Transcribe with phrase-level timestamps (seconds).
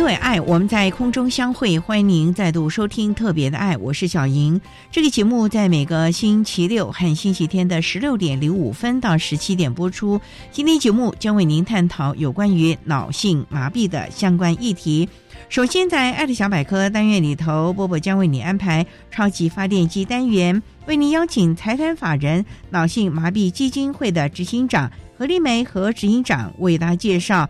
[0.00, 1.78] 因为爱，我们在空中相会。
[1.78, 4.58] 欢迎您再度收听《特别的爱》，我是小莹。
[4.90, 10.18] 这个节目在每个星期六和星期天的十六点零五分到十七点播出。
[10.50, 15.06] 今天节目将为您探讨有关于脑性麻痹的相关议题。
[15.50, 27.46] 首先，在“爱的小百科”单元里头，波波将为你安排超级发电机单元，为您邀请财团法人脑性麻痹基金会的执行长何丽梅和执行长为大家介绍。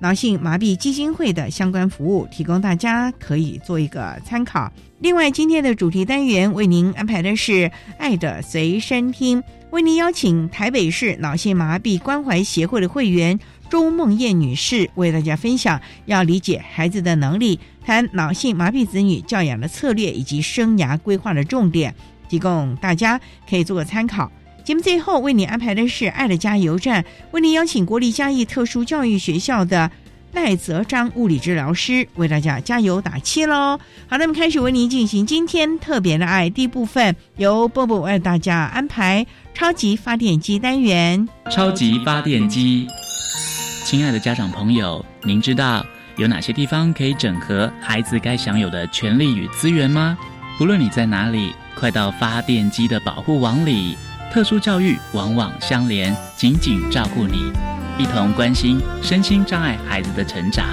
[0.00, 4.72] 脑性麻痹基金会的相关服务，提供大家可以做一个参考。
[5.00, 13.38] 另外，今天的主题单元为您安排的是“爱的随身听”，为您邀请台北市脑性麻痹关怀协会的会员
[13.68, 21.94] 周梦燕女士为大家分享要理解孩子的能力，谈脑性麻痹子女教养的策略以及生涯规划的重点，
[22.28, 24.30] 提供大家可以做个参考。
[24.68, 27.02] 节目最后为你安排的是“爱的加油站”，
[27.32, 29.90] 为您邀请国立嘉义特殊教育学校的
[30.32, 33.80] 赖泽章物理治疗师为大家加油打气喽。
[34.08, 41.26] 好，那么开始为您进行今天特别的爱第一部分，由波波为大家安排超级发电机单元。
[41.50, 42.86] 超级发电机，
[43.86, 45.82] 亲爱的家长朋友，您知道
[46.18, 50.18] 有哪些地方可以整合孩子该享有的权利与资源吗？
[50.60, 53.96] 无论你在哪里，快到发电机的保护网里。
[54.30, 57.50] 特殊教育往往相连，紧紧照顾你，
[57.98, 60.66] 一同关心身心障碍孩子的成长。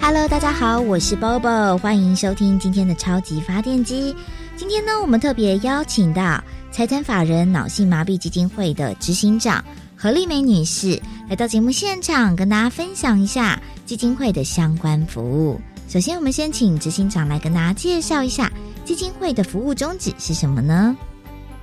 [0.00, 4.14] Hello，大家好，我是 Bobo，欢迎收听今天的超级发电机。
[4.56, 6.42] 今天呢，我们特别邀请到
[6.72, 9.64] 财产法人脑性麻痹基金会的执行长
[9.96, 15.60] 何丽梅女士来到节目现场，跟大家分享一下基金会的相关服务。
[15.92, 18.50] 首先，我们先请执行长来跟大家介绍一下。
[18.82, 20.96] 基金会的服务宗旨是什么呢？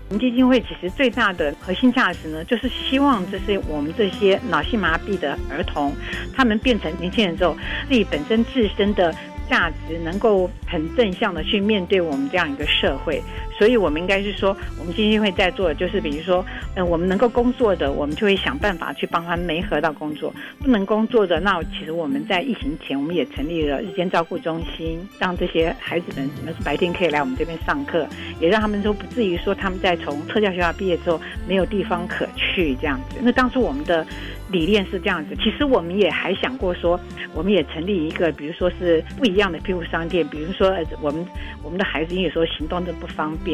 [0.10, 5.96] 我们基金会其实最大的核心价值呢，就是希望这些我们这些脑性麻痹的儿童，
[6.36, 7.58] 他们变成年轻人之后，
[7.88, 9.16] 自己本身自身的。
[9.50, 13.20] 价值能够很正向的去面对我们这样一个社会，
[13.60, 16.44] 所以我们应该是说，我们基金会在做的就是，比如说，
[16.76, 28.08] 嗯，我们能够工作的，我们就会想办法去帮他媒合到工作；不能工作的，那其实我们在疫情前，我们也成立了日间照顾中心，让这些孩子们，们是白天可以来我们这边上课，
[28.40, 33.18] 也让他们说不至于说他们在从特教学校毕业之后没有地方可去这样子。
[33.22, 34.06] 那当初我们的。
[34.52, 37.00] 理念是这样子，其实我们也还想过说，
[37.36, 41.24] 我们也成立一个，比如说是不一样的庇护商店，比如说我们
[41.62, 43.49] 我们的孩子有时候行动都不方便，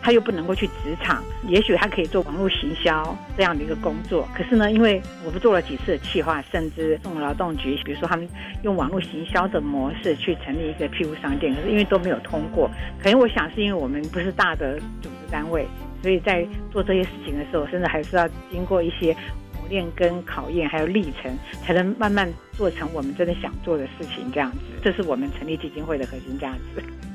[0.00, 4.28] 他又不能够去职场，也许他可以做网络行销这样的一个工作。
[4.34, 8.28] 可是呢，因为我们做了几次的计划，甚至送劳动局，比如说他们
[8.62, 12.70] 用网络行销的模式去成立一个庇护商店，可是因为都没有通过，
[13.02, 15.66] 可能我想是因为我们不是大的组织单位，
[16.02, 19.64] 所以在做这些事情的时候，甚至还是要经过一些磨。
[19.70, 24.30] 练跟考验还有历程，才能慢慢做成我们真的想做的事情。
[24.30, 27.13] 这样子，这是我们成立基金会的核心价值。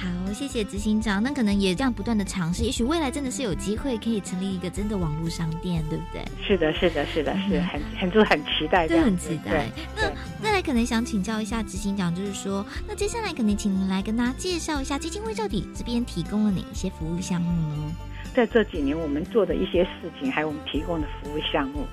[0.00, 1.20] 好，谢谢执行长。
[1.20, 6.24] 那可能也这样不断的尝试，也许未来真的是有机会可以成立一个真的网络商店，对不对？
[6.40, 9.68] 是的，是的，是的，是很很就很期待，对，很期待。
[9.96, 10.02] 那
[10.40, 17.92] 再来可能想请教一下执行长，就是说，那接下来可能请您来跟大家介绍一下基金会到底这边提供了哪一些服务项目呢？
[18.34, 19.90] 在这几年，我们做的一些事
[20.20, 21.84] 情，还有我们提供的服务项目，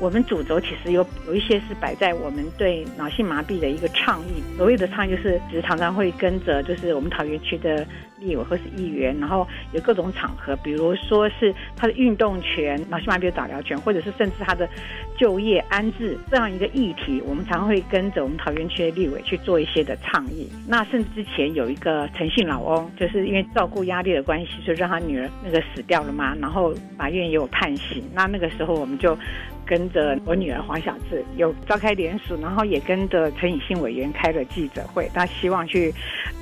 [0.00, 4.42] 我们主轴其实有有一些是摆在我们对脑性麻痹的一个倡议。
[4.56, 7.86] 所谓的倡议就是，只是常常会跟着就是我们桃园区的。
[8.20, 14.68] 立委或是议员，然后有各种场合，比如说是他的运动权、脑性麻痹的早疗权，或者是甚至他的
[15.16, 20.46] 就业安置这样一个议题，我们常会跟着我们桃园区的立委去做一些的倡议。
[20.68, 28.04] 那甚至之前有一个诚信老翁，就是因为照顾压力的关系，就让他女儿那个死掉了嘛，然后法院也有判刑。
[28.12, 29.16] 那那个时候我们就。
[29.70, 35.94] 跟着我女儿黄小志有召开联署，然后也跟着陈以信委员开了记者会，他希望去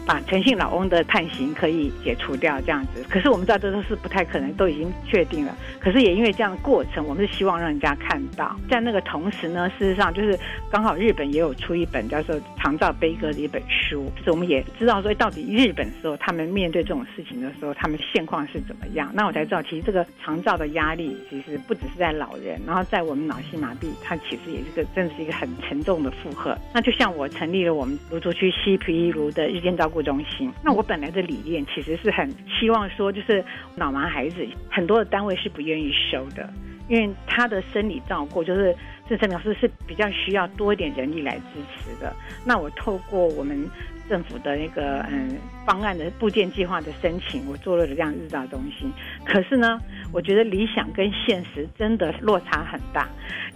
[0.08, 3.04] 把诚信老翁的判刑可以解除掉这样子。
[3.08, 5.54] 可是我们知道这都是不太可能，都已经确定了。
[5.78, 8.58] 可是也因为这样的过程，我们是希望让人家看到。
[8.68, 10.36] 在那个同时呢，事实上就是
[10.70, 19.12] 刚好日本也有出一本叫做《长照悲歌》的一本书，就是我们也知道说到底日本时候他们面对这种事情的时候，他们现况是怎么样。
[19.14, 23.28] 那我才知道，其实这个长照的压力其实不只是在老人，然后在我们。
[23.28, 26.56] 脑性麻痹，它其实也是个，真的是一个很沉重的负荷。
[26.72, 33.44] 那就像我成立了我们芦竹区西皮芦的日间照顾中心，那我本来的理念其实是很希望说，就是
[33.76, 36.48] 脑麻孩子很多的单位是不愿意收的，
[36.88, 38.74] 因为他的生理照顾就是
[39.08, 42.14] 这生描述是比较需要多一点人力来支持的。
[42.44, 43.68] 那我透过我们。
[44.08, 45.36] 政府的那个嗯
[45.66, 48.90] 方案的部件计划的申请，我做了这样日照中心。
[49.22, 49.78] 可是呢，
[50.12, 53.08] 我觉得理想跟现实真的落差很大，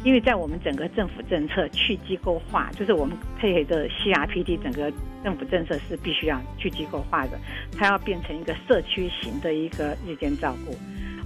[0.05, 4.93] 因为在我们整个政府政策去机构化，就是我们配合的 CRPD 整个
[5.25, 7.39] 政府政策是必须要去机构化的，
[7.79, 10.77] 它要变成一个社区型的一个日间照顾。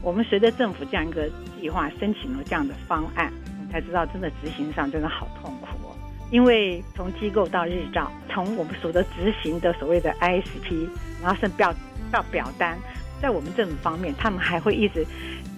[0.02, 1.28] 我们随着政府这样一个
[1.61, 5.96] 计划申请了这样的方案，我们才知道真的执行上真的好痛苦哦。
[6.31, 10.88] 因为从机构到日照，从我们所的执行的所谓的 ISP，
[11.20, 11.75] 然后是表
[12.12, 12.78] 到表单，
[13.20, 15.04] 在我们政府方面，他们还会一直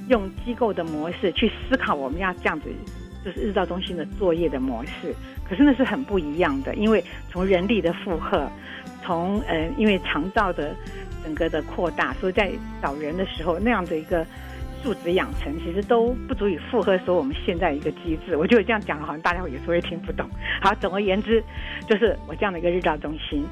[0.08, 2.70] 用机构的模式去思考我们要这样子，
[3.25, 5.14] 就是日照中心的作业的模式。
[5.49, 8.49] 可是那是很不一样的，因为从人力的负荷，
[9.05, 10.75] 从呃，因为长照的
[11.25, 12.50] 整个的扩大，所以在
[12.82, 14.26] 找人的时候那样的一个。
[14.81, 20.25] 素质养成其实都不足以负荷说我们现在一个机制，我觉得这样讲好像大家有时候会听不懂。
[20.62, 21.43] 好，总而言之，
[21.88, 23.44] 就是我这样的一个日照中心，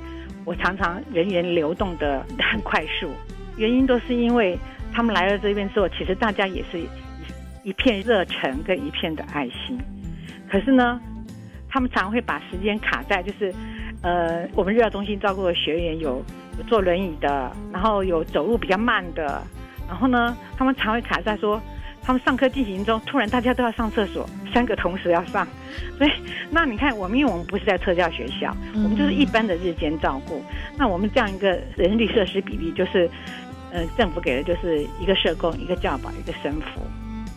[0.44, 3.10] 我常常人员流动的很 快速，
[3.56, 4.58] 原因都是因为
[4.92, 6.88] 他们来了这边之后，其实大家也是一
[7.64, 9.78] 一片热忱跟一片的爱心。
[10.50, 11.00] 可是呢，
[11.68, 13.52] 他们常会把时间卡在就是，
[14.02, 16.22] 呃，我们日照中心照顾的学员有
[16.58, 19.42] 有坐轮椅的，然后有走路比较慢的。
[19.88, 21.60] 然后呢，他们常会卡在说，
[22.02, 25.46] 他们上课进行中，突然大家都要上厕所，三个同时要上，
[25.98, 26.10] 所以
[26.50, 30.42] 那你看，我们因为我们不是在特教学校，我们就是一般的日间照顾，
[30.76, 33.08] 那我们这样一个人力设施比例，就是，
[33.72, 36.80] 呃，政府给的就是一个社工，一个教保，一个生辅，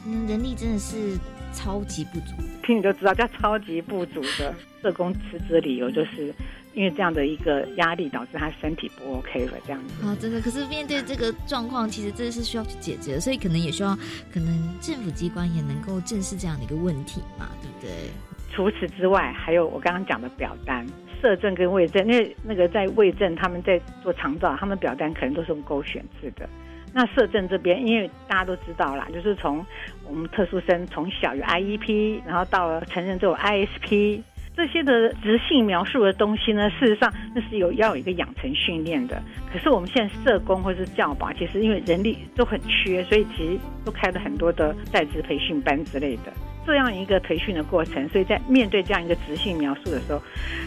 [0.06, 1.18] 嗯，人力真的是
[1.54, 6.34] 超级不足，听你就知道叫超级不足的社工辞职理由就是。
[6.76, 10.40] 因为这样的一个压力导致他身体不 OK 了，这样子啊，真的。
[10.40, 13.98] 可是面对这个状况，其实这是需要去解决，所以可能也需要，
[14.32, 18.12] 可能政府机关也能够正视这样的一个问题嘛，对不对？
[18.54, 20.86] 除此之外，还有我刚刚讲的表单，
[21.22, 26.48] 社政跟卫政，因为那个在卫政他们在做长照，他们表单可能都是用勾选制的。
[26.94, 29.66] 那社政这边，因为大家都知道啦，就是从
[30.08, 34.22] 我们特殊生从小有 IEP，然后到了成人之后 ISP。
[34.56, 39.22] 这些的直性描述的东西呢，事实上那是有要有一个养成训练的。
[39.54, 46.34] 可是我们现在社工或是教保，其实因为人力都很缺，所以其实都开了很多的在职培训班之类的。
[46.66, 50.22] 这样一个培训的过程，所以在面对这样一个直性描述的时候，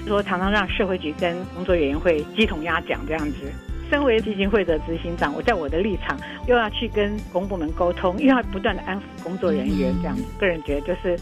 [0.07, 3.53] 说常常让社会局跟工作委员会鸡同鸭讲这样子。
[3.91, 10.25] 身为基金会的执行长，我在我的立场又要去跟公部门沟通，又要不断的安抚工作人员这样子。
[10.39, 11.19] 个人觉得就是。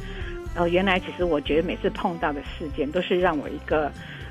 [0.52, 3.88] 呃原来其实我觉得每次碰到的事件都是让我一个，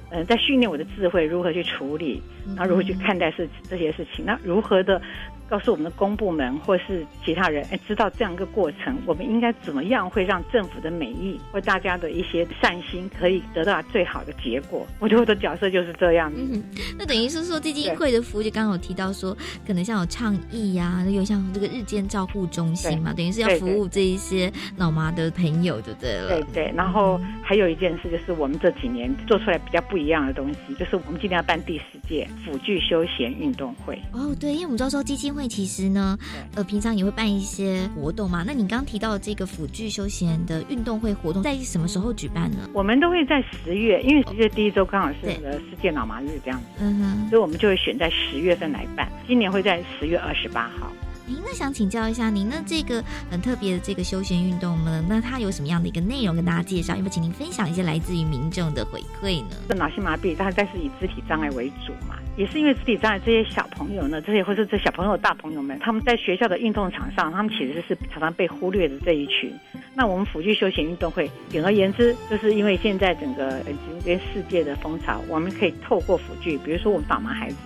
[0.09, 2.21] 嗯，在训练我的智慧如何去处理，
[2.57, 5.01] 然后如何去看待事这些事情，那如何的。
[5.49, 14.85] 告诉我们的公部门或是其他人，哎，知道这样一个过程，我们应该怎么样会让政府的美意或大家的一些善心可以得到最好的结果？
[14.99, 16.31] 我觉得我的角色就是这样。
[16.35, 16.63] 嗯，
[16.97, 26.27] 那等于是说基金会的服务，就刚刚有提到说，可能像有倡议呀，有像这个日间照护中心嘛，等于是要服务这一些老麻的朋友，对不对了？
[26.27, 26.73] 对对。
[26.75, 33.99] 然后还有一件事，就是我们这几年做出来比较不一样的东西，就是我们今天要办第十届辅具休闲运动会。
[34.13, 35.38] 哦，对，因为我们知道说基金会。
[35.39, 36.19] 会其实呢，
[36.53, 38.43] 呃，平常也会办一些活动嘛。
[38.45, 42.69] 那你刚提到这个辅具休闲的运动会活动，在什么时候举办呢？
[42.73, 49.09] 我们都会在十月，因为十月第一周刚好是那个世界脑麻日这样子，嗯哼，所以我们就会选在十月份来办。
[49.25, 50.91] 今年会在十月二十八号。
[51.29, 56.95] 哎，那想请教一下您，那这个很特别的这个休闲运动呢，那它有什么样的一个内容跟大家介绍？
[56.95, 59.55] 要不请您分享一些来自于民众的回馈呢？
[59.69, 69.53] 这脑性麻痹，它但是以肢体障碍为主嘛，也是因为肢体障碍这些小朋友呢，这些或是这小朋友大朋友们，他们在学校的运动场上，他们其实是常常被忽略的这一群。
[69.93, 77.57] 那我们辅具休闲运动会，简而言之，就是因为现在整个今天世界的风潮，我们可以透过辅具，比如说我们导盲孩子。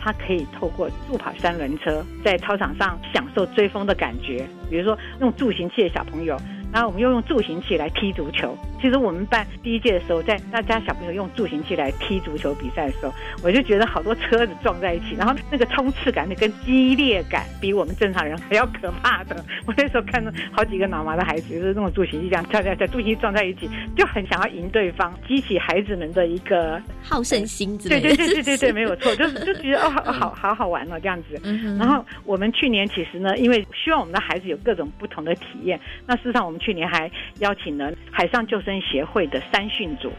[0.00, 4.46] 他可以透过助跑三轮车，在操场上享受追风的感觉。
[4.70, 6.36] 比如说，用助行器的小朋友。
[6.72, 8.56] 然后我们又用助行器来踢足球。
[8.80, 19.44] 其实我们办第一届的时候，在大家小朋友用助行器来踢足球比赛的时候，我就觉得好多车子撞在一起，然后那个冲刺感、那跟激烈感，比我们正常人还要可怕的。
[19.66, 28.08] 我那时候看到好几个脑麻的孩子，就是那种助行器这样跳跳跳，助行器撞在一起，就很想要赢对方，激起孩子们的一个好胜心之类的。
[28.08, 31.40] 对对对对对对， 没有错，就是就觉得哦，好好好好玩哦这样子。
[31.78, 37.10] 然后我们去年其实呢，因为希望我们的孩子有各种不同的体验，那事实上我们去年还
[37.40, 40.12] 邀请了海上救生协会的三训组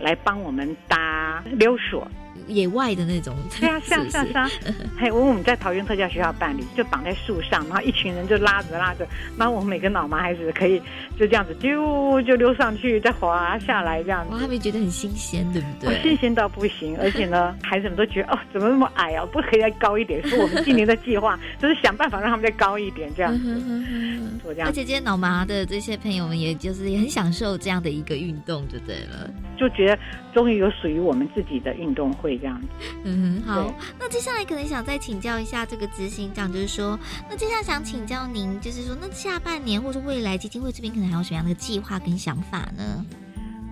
[0.00, 2.06] 来帮我们搭溜索。
[2.46, 4.50] 野外的那种，对啊， 像像像，
[4.96, 9.06] 还有 我们在桃园特教学校办理，就绑在树上，然后一群人就拉着拉着，
[9.38, 10.78] 然后我们每个脑麻孩子可以
[11.18, 14.32] 就这样子丢就溜上去，再滑下来这样子。
[14.34, 16.02] 哇，他们觉得很新鲜，对不对？
[16.02, 19.24] 新鲜到不行，而且呢，孩子们都觉得哦，怎么那么矮啊？
[19.26, 20.26] 不可以再高一点？
[20.28, 23.62] 是我们今年的计划，就是想办法让他们再高一点，这样子。
[24.44, 24.68] 我这样。
[24.68, 29.30] 而且这些脑麻的这些朋友们，也就是也很享受这样的一个运动，就对了。
[29.56, 29.98] 就觉得
[30.34, 32.66] 终于有属于我们自己的运动会这样子。
[33.04, 33.72] 嗯，好。
[33.98, 43.04] 那接下来可能想再请教一下这个执行长，就是说，那接下来想请教您，就是说，那下半年或者未来基金会这边可能还有什么样的计划跟想法呢？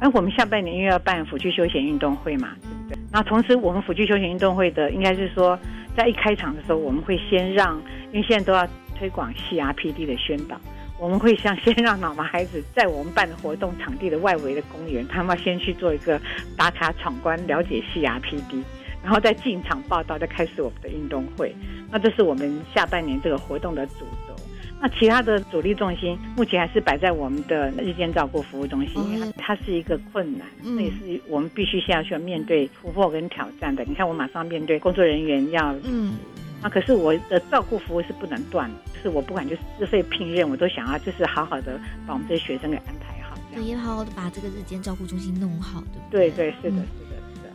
[0.00, 2.98] 哎，我们下半年因为要办辅具休闲运动会嘛，对不对？
[3.10, 5.58] 那同时我们辅具休闲运动会的，应该是说，
[5.96, 7.80] 在一开场的时候，我们会先让，
[8.12, 8.66] 因为现在都要
[8.98, 10.60] 推广 CRPD 的宣导。
[11.02, 16.20] 我们会像先让脑麻孩子在我们办的活动场地的外围的公园，他们要先去做一个
[16.56, 18.62] 打卡闯关，了解 CRPD，
[19.02, 21.52] 然后再进场报道，再开始我们的运动会。
[21.90, 24.36] 那这是我们下半年这个活动的主轴。
[24.80, 33.82] 那其他的主力重心目前还是摆在我们的日间照顾服务中心，因为它是一个困难，那也是我们必须现在需要面对突破跟挑战的。
[33.88, 36.14] 你看，我马上面对工作人员要嗯。
[36.62, 38.70] 那可是我的照顾服务是不能断，
[39.02, 46.30] 是我不管就是自费聘任，我都想要就是好好的把我们这些学生给安排好，对，也好好的把这个日间照顾中心弄好，对不对？
[46.30, 46.82] 对对，是的，是的，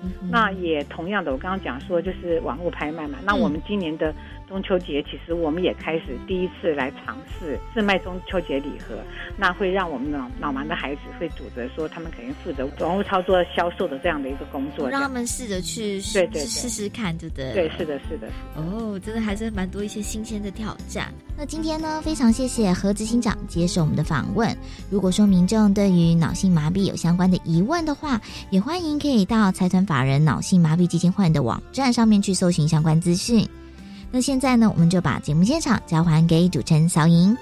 [0.04, 0.28] 是的。
[0.30, 4.14] 那也同样的，我刚刚讲说就是网络拍卖嘛，那我们今年的。
[4.48, 8.96] 中秋节其实我们也开始第一次来尝试是卖中秋节礼盒，
[9.38, 17.54] 那会让我们脑脑盲的孩子会组织说他们肯定负责网络操作销售的这样的一个工作，让他们试着去对对试试看，对不对？
[17.54, 18.30] 对，是的，是的。
[18.56, 21.14] 哦，真的还是蛮多一些新鲜的挑战。
[21.36, 24.56] 那今天呢，非常谢谢何执行长接受我们的访问。
[24.90, 33.46] 如果说民众对于脑性麻痹有相关的疑问的话，也欢迎可以到财团法人脑性麻痹基金会的网站上面去搜寻相关资讯。
[34.18, 37.38] 那现在呢，我们就把节目现场交还给主持人小莹。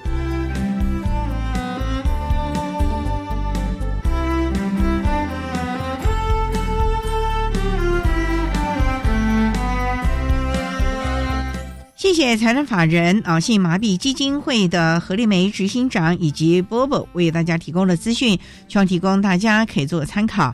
[11.95, 20.53] 谢谢财产法人脑性麻痹基金会的何丽梅执行长以及波波为大家提供的资讯，希望提供大家可以做参考。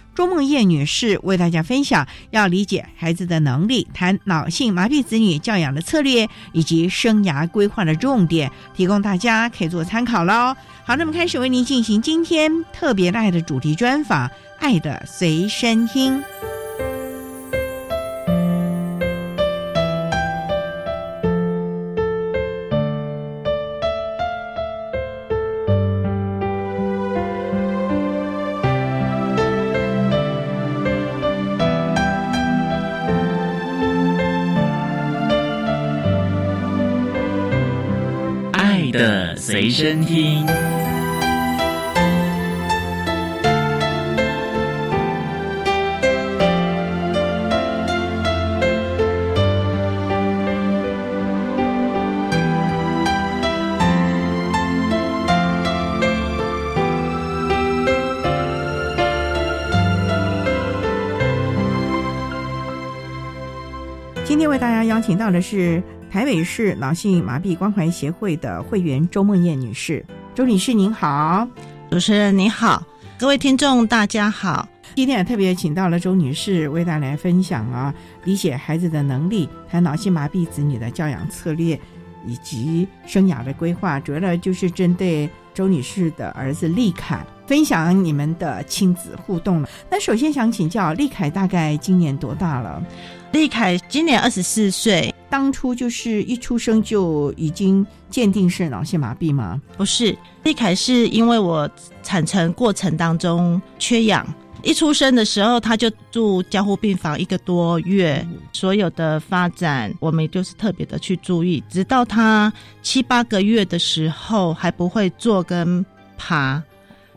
[0.13, 10.55] 钟梦燕女士为大家分享要理解孩子的能力，谈脑性麻痹子女教养的策略以及生涯规划的重点，提供大家可以做参考喽。
[10.83, 14.27] 好，那么开始为您进行今天特别的爱的主题专访，
[14.59, 16.17] 《爱的随身听》。
[39.81, 40.45] 真听
[64.23, 70.05] 今天为大家邀请到的是台北市脑性麻痹关怀协会的会员周梦燕女士。
[70.35, 71.47] 周女士您好，
[71.89, 72.83] 主持人你好，
[73.17, 74.67] 各位听众大家好。
[74.93, 81.79] 今天也特别请到了周女士为大家来分享啊，理解孩子的能力，谈脑性麻痹子女的教养策略
[82.27, 89.69] 以及生涯的规划，主要呢就是针对周女士的儿子利凯分享你们的亲子互动了。
[89.89, 92.83] 那首先想请教，利凯大概今年多大了？
[93.31, 99.59] 利凯今年二十四岁，当初就是一出生就已经鉴定是脑性麻痹吗？
[99.77, 101.67] 不是，立凯是因为我
[102.03, 104.27] 产程过程当中缺氧。
[104.61, 108.23] 一出生的时候，他就住加护病房一个多月，
[108.53, 115.83] 所有的发展我们就是特别的去注意，直到他七八个月的时候还不会坐跟
[116.15, 116.61] 爬，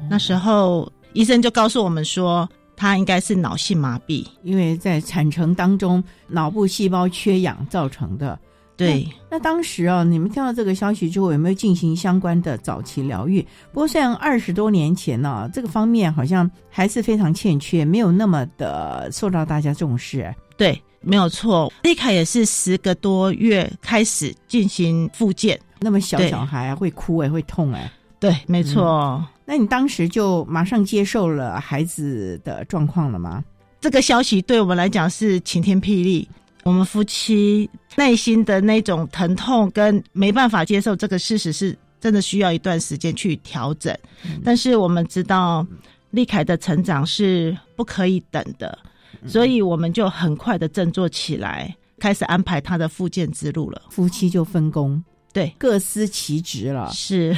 [0.09, 8.39] 那时候医生就告诉我们说他应该是脑性麻痹，因为在产程当中脑部细胞缺氧造成的。
[8.77, 13.41] 对，那当时啊，你们听到这个消息之后，有没有进行相关的早期疗愈？
[13.73, 20.35] 不过，虽然二十多年前呢，这个方面好像还是非常欠缺，没有那么的受到大家重视。
[20.57, 21.73] 对，没有错。
[21.85, 27.89] 丽凯也是十个多月开始进行复健，那么小小孩会哭哎，会痛哎。
[28.19, 29.25] 对，没错。
[29.45, 33.45] 那你当时就马上接受了孩子的状况了吗？
[33.81, 36.27] 这个消息对我们来讲是晴天霹雳。
[36.63, 43.95] 我们夫妻内心的那种疼痛跟没办法接受这个事实，是真的需要一段时间去调整。
[44.43, 45.67] 但是我们知道，
[46.11, 48.79] 立凯的成长是不可以等的，
[49.27, 53.83] 所以我们就很快的振作起来，开始安排他的复健之路了。
[53.91, 55.05] 夫妻就分工。
[55.35, 56.89] 对，各司其职了。
[56.93, 57.37] 是，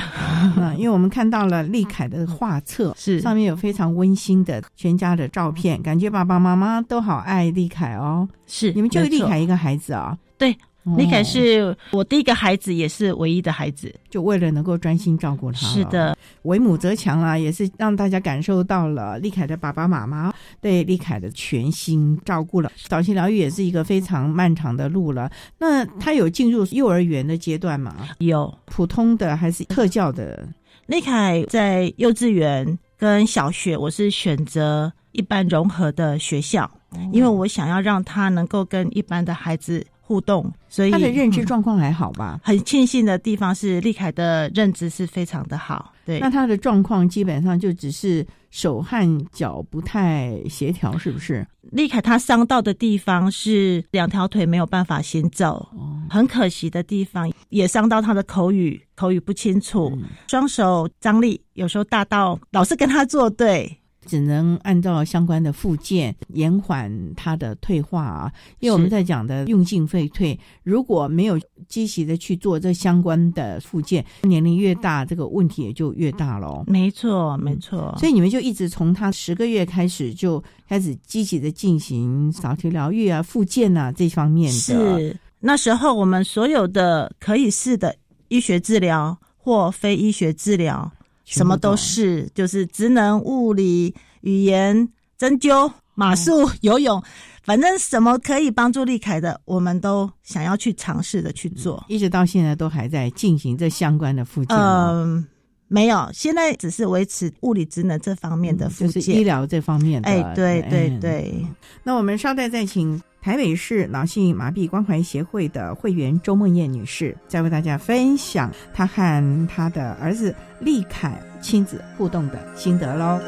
[0.77, 8.29] 因为我们看到了丽凯的画册， 是上面有非常温馨的全家的照片，感觉爸爸妈妈都好爱丽凯哦。
[8.47, 10.17] 是，你们就丽凯一个孩子啊？
[10.37, 10.55] 对。
[10.97, 15.59] 李凯是我第一个孩子，也是唯一的孩子，就为了能够专心照顾他。
[15.59, 22.71] 是的，为母则强啊，也是让大家感受到了李凯的爸爸妈妈对李凯的全心照顾了。
[22.87, 25.29] 早期疗愈也是一个非常漫长的路了。
[25.59, 28.09] 那他有进入幼儿园的阶段吗？
[28.19, 30.49] 有，普通的还是特教的？
[30.87, 36.71] 李凯在幼稚园跟小学，我是选择一般融合的学校，
[37.13, 39.85] 因为我想要让他能够跟一般的孩子。
[40.07, 42.39] 互动，所以他的认知状况还好吧？
[42.45, 45.93] 很庆幸的地方是，立凯的认知是非常的好。
[46.05, 51.45] 对，那他的状况基本上就只是手和脚不太协调，是不是？
[51.73, 55.69] 立凯他伤到的地方是两条腿没有办法行走，
[56.09, 63.77] 很可惜的地方，也伤到他的口语，口语不清楚，双手张力有时候大到老是跟他作对。
[64.07, 71.39] 只能按照相关的附件延缓它的退化啊，因为我们在讲的用进废退，如果没有
[71.69, 76.65] 积极的去做这相关的附件，年龄越大，这个问题也就越大喽。
[76.67, 77.95] 没错，没错。
[77.99, 84.59] 所以你们就一直从他十个月开始就开始积极的进行早期疗愈啊、附件啊这方面的。
[84.59, 87.95] 是那时候我们所有的可以试的
[88.29, 90.91] 医学治疗或非医学治疗。
[91.27, 97.03] 什么都是，就是职能、物理、语言、针灸、马术、 游泳，
[97.43, 101.85] 反正什么可以帮助立凯的，我们都想要去尝试的去做。
[101.89, 104.57] 一直到现在都还在进行这相关的复健。
[104.57, 105.27] 嗯，
[105.69, 110.09] 没有，现在只是维持物理职能这方面的复健，医疗这方面的。
[110.09, 111.45] 哎，对对对。
[111.83, 113.03] 那我们稍待再请。
[113.27, 123.19] 台北市脑性麻痹关怀协会的会员周梦燕女士，再为大家分享她和她的儿子立凯亲子互动的心得喽。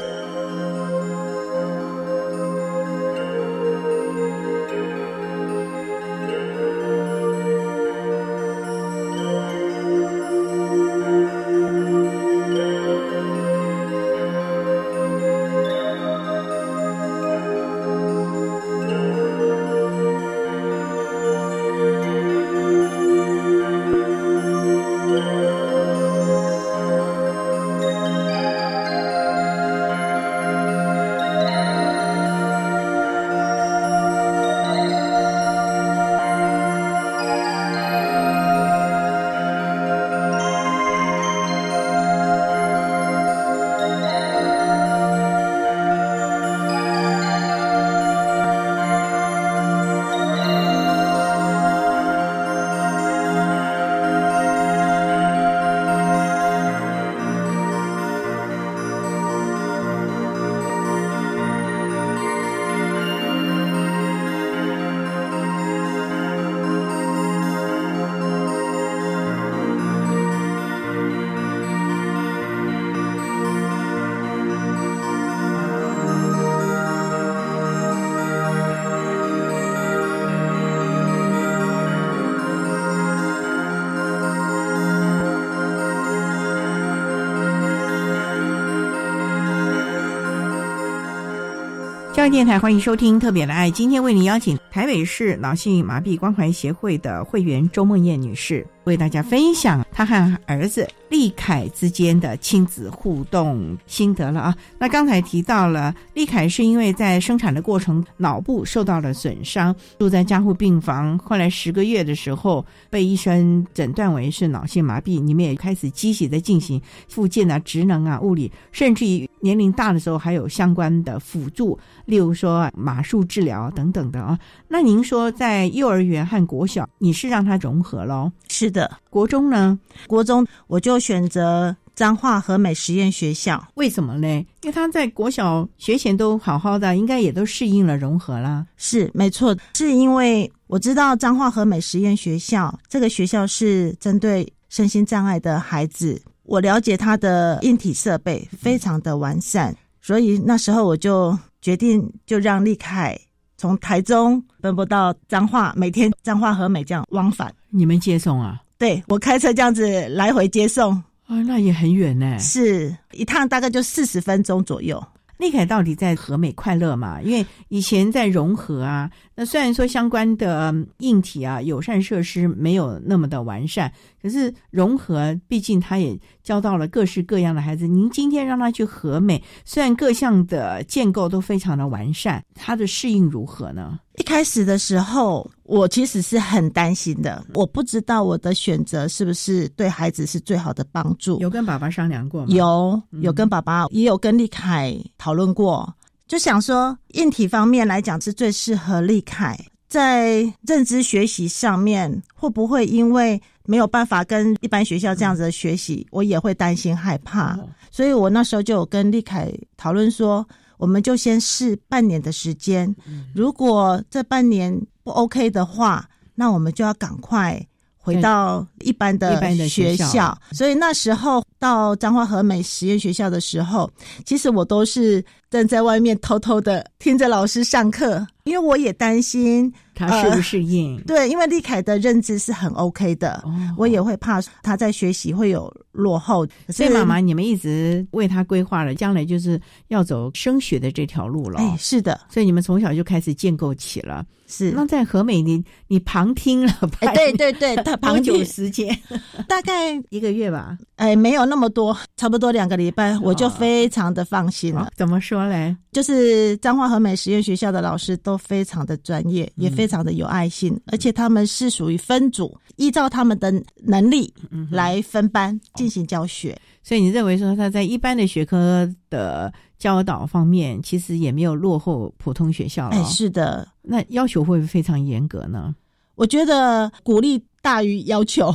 [92.19, 104.55] 教育电台欢迎收听《特别的爱》，今天为您邀请台北市脑性麻痹关怀协会的会员周梦燕女士，为大家分享她和儿子立凯之间的亲子互动心得了啊。
[104.77, 121.77] 那刚才提到了立凯是因为在生产的过程脑部受到了损伤，住在加护病房，后来十个月的时候被医生诊断为是脑性麻痹，你们也开始积极的进行复健啊、职能啊、物理，甚至于年龄大的时候还有相关的辅助。
[122.05, 124.37] 例如说马术治疗等等的啊，
[124.71, 128.31] 那您说在幼儿园和国小，你是让他融合喽？
[128.49, 129.77] 是的，国中呢？
[130.05, 134.45] 国中我就选择彰化和美实验学校，为什么嘞？
[134.61, 138.63] 因为他在国小学前都好好的，应该也都适应了融合啦。
[138.77, 151.35] 是没错，是因为我知道彰化和美实验学校这个学校是针对身心障碍的孩子，我了解他的硬体设备非常的完善，所以那时候我就。
[151.61, 153.19] 决定就让立凯
[153.59, 157.53] 从台中奔波到彰化，每天彰化和美这样往返。
[157.69, 158.61] 你们接送啊？
[158.77, 160.93] 对，我开车这样子来回接送
[161.27, 162.39] 啊，那也很远呢。
[162.39, 165.05] 是一趟大概就四十分钟左右。
[165.37, 167.21] 立凯到底在和美快乐嘛？
[167.21, 173.91] 因为以前在融合啊，那虽然说相关的硬体啊、友善设施没有那么的完善，
[174.21, 177.87] 可是融合毕竟他也教到了各式各样的孩子。
[177.87, 183.99] 您今天让他去和美，虽然各项的建构都非常的完善，他的适应如何呢？
[184.17, 187.41] 一开始的时候，我其实是很担心的。
[187.53, 191.39] 我不知道我的选择是不是对孩子是最好的帮助。
[191.39, 192.47] 有跟爸爸商量过吗？
[192.49, 195.93] 有，有跟爸爸，也有跟立凯讨论过。
[196.27, 207.57] 就想说，硬体方面来讲是最适合立凯，在认知学习上面，会不会因为没有办法跟一般学校这样子的学习，我也会担心害怕。
[207.91, 210.43] 所以我那时候就有跟立凯讨论说。
[210.79, 212.95] 我们就先试半年的时间，
[213.35, 217.61] 如果这半年不 OK 的话，那我们就要赶快
[217.97, 220.39] 回到一般的学校。
[220.53, 223.91] 所以那时候到彰化和美实验学校的时候，
[224.25, 229.69] 其实我都是站在外面偷偷的听着老师上课，因为我也担心。
[230.07, 230.97] 他适不适应？
[231.05, 233.43] 对，因为丽凯的认知是很 OK 的，
[233.77, 236.47] 我也会怕他在学习会有落后。
[236.69, 239.59] 所以妈妈，你们一直为他规划了将来就是
[239.89, 241.59] 要走升学的这条路了。
[241.59, 244.25] 哎，是的，所以你们从小就开始建构起了。
[244.47, 246.73] 是，那在和美，你你旁听了？
[247.01, 248.97] 哎，对对对， 他旁久时间？
[249.47, 250.75] 大概一个月吧。
[250.95, 254.89] 哎，没有那么多，差不多两个礼拜，我就非常的放心了。
[254.95, 255.75] 怎么说嘞？
[255.91, 263.51] 就是彰化和美实验学校的老师都非常的专业，也非常的有爱心，而且他们是属于分组，依照他们的
[263.83, 264.33] 能力
[264.71, 266.57] 来分班进行教学。
[266.83, 272.95] 所以你认为说他在一般的学科的教导方面，其实也没有落后普通学校了。
[272.95, 275.75] 哎，是的，那要求会不会非常严格呢？
[276.15, 278.53] 我觉得鼓励大于要求，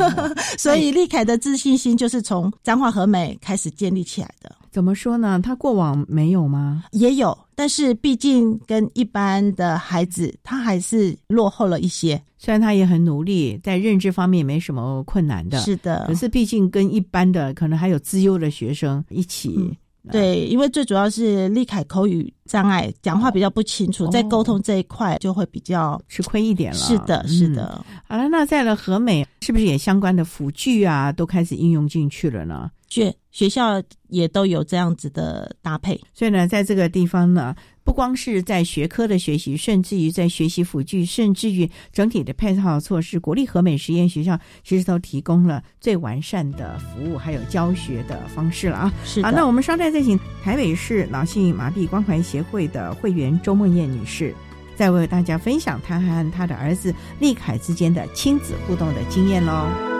[0.58, 4.54] 所以立凯的自信心就是从彰化和美开始建立起来的。
[4.70, 5.40] 怎么说呢？
[5.42, 6.84] 他过往没有吗？
[6.92, 12.20] 也有，但是毕竟跟一般的孩子，他还是落后了一些。
[12.38, 16.04] 虽然他也很努力，在认知方面也没什么困难的，是的。
[16.06, 19.76] 可是毕竟跟一般的，可能还有资优的学生一起。
[20.10, 26.78] 对，因为最主要是立凯口语障碍，讲话比较不清楚，在沟通这一块就会比较吃亏一点了。
[26.78, 27.84] 是的，是的。
[28.06, 32.70] 好了，那在了和美，是不是也相关的辅具啊，都开始应用进去了呢？
[32.88, 48.92] 学学校也都有这样子的搭配，所以呢，在这个地方呢，不光是在学科的学习，甚至于在学习辅具，甚至于整体的配套措施，国立和美实验学校其实都提供了最完善的服务，还有教学的方式了啊。
[49.04, 54.34] 是好，那我们稍待再请台北市脑性麻痹关怀协会的会员周梦燕女士，
[54.74, 59.97] 再为大家分享她和她的儿子立凯之间的亲子互动的经验喽。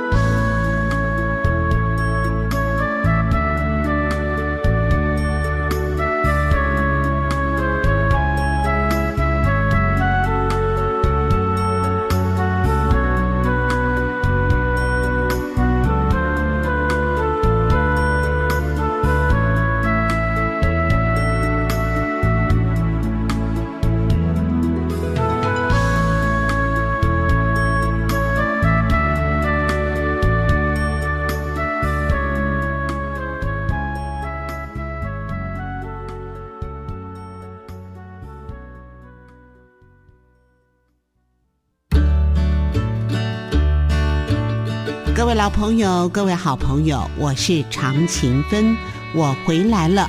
[45.48, 48.76] 老朋友，各位好朋友，我是常勤芬，
[49.14, 50.06] 我回来了。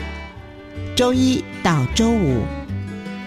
[0.98, 2.44] 周一到周五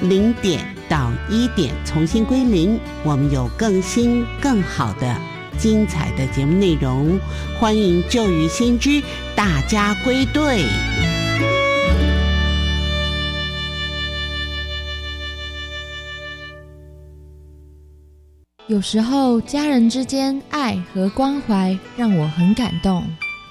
[0.02, 5.16] 零点到一点重新归零，我们有更新更好的
[5.56, 7.18] 精彩的节目内容，
[7.58, 9.02] 欢迎旧与新知
[9.34, 10.66] 大家归队。
[18.72, 23.06] 有时候，家人之间爱和关怀让我很感动。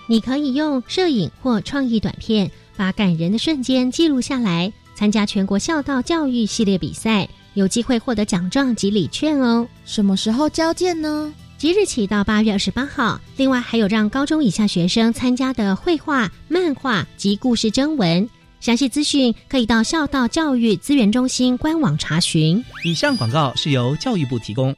[0.08, 4.74] 你可以用摄影或创意短片，把感人的瞬间记录下来。
[4.96, 9.68] 参加全国孝道教育系列比赛，有机会获得奖状及礼券哦。
[9.86, 11.32] 什么时候交件呢？
[11.56, 13.22] 即日起到八月二十八号。
[13.38, 18.28] 另外，还有让高中以下学生参加的绘画、漫画及故事征文。
[18.60, 22.66] 详细资讯可以到孝道教育资源中心官网查询。
[22.84, 24.76] 以上广告是由教育部提供。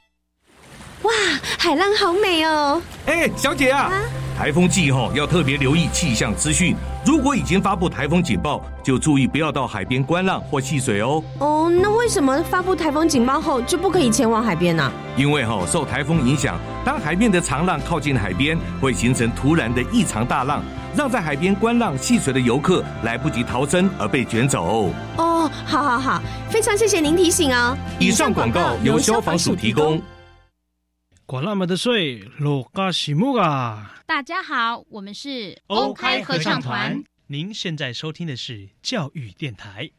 [1.03, 1.11] 哇，
[1.57, 2.81] 海浪好美哦！
[3.05, 3.91] 哎，小姐啊，
[4.37, 6.75] 台风季后要特别留意气象资讯。
[7.05, 11.21] 如果已经发布台风警报，就注意不要到海边观浪或戏水哦。
[11.39, 14.89] 哦，那为什么发布台风警报后就不可以前往海边呢？
[15.17, 20.63] 因为哈受台风影响，当海面的长浪靠近海边，会形成突然的异常大浪，
[20.95, 24.89] 让在海边观浪戏水的游客来不及逃生而被卷走。
[25.17, 27.77] 哦，好好好，非常谢谢您提醒哦。
[27.99, 30.01] 以上广告由消防署提供。
[31.33, 33.95] 管那么的水，罗嘎西木啊！
[34.05, 37.03] 大家好，我们是 OK 合唱团。
[37.25, 39.89] 您现在收听的是教育电台。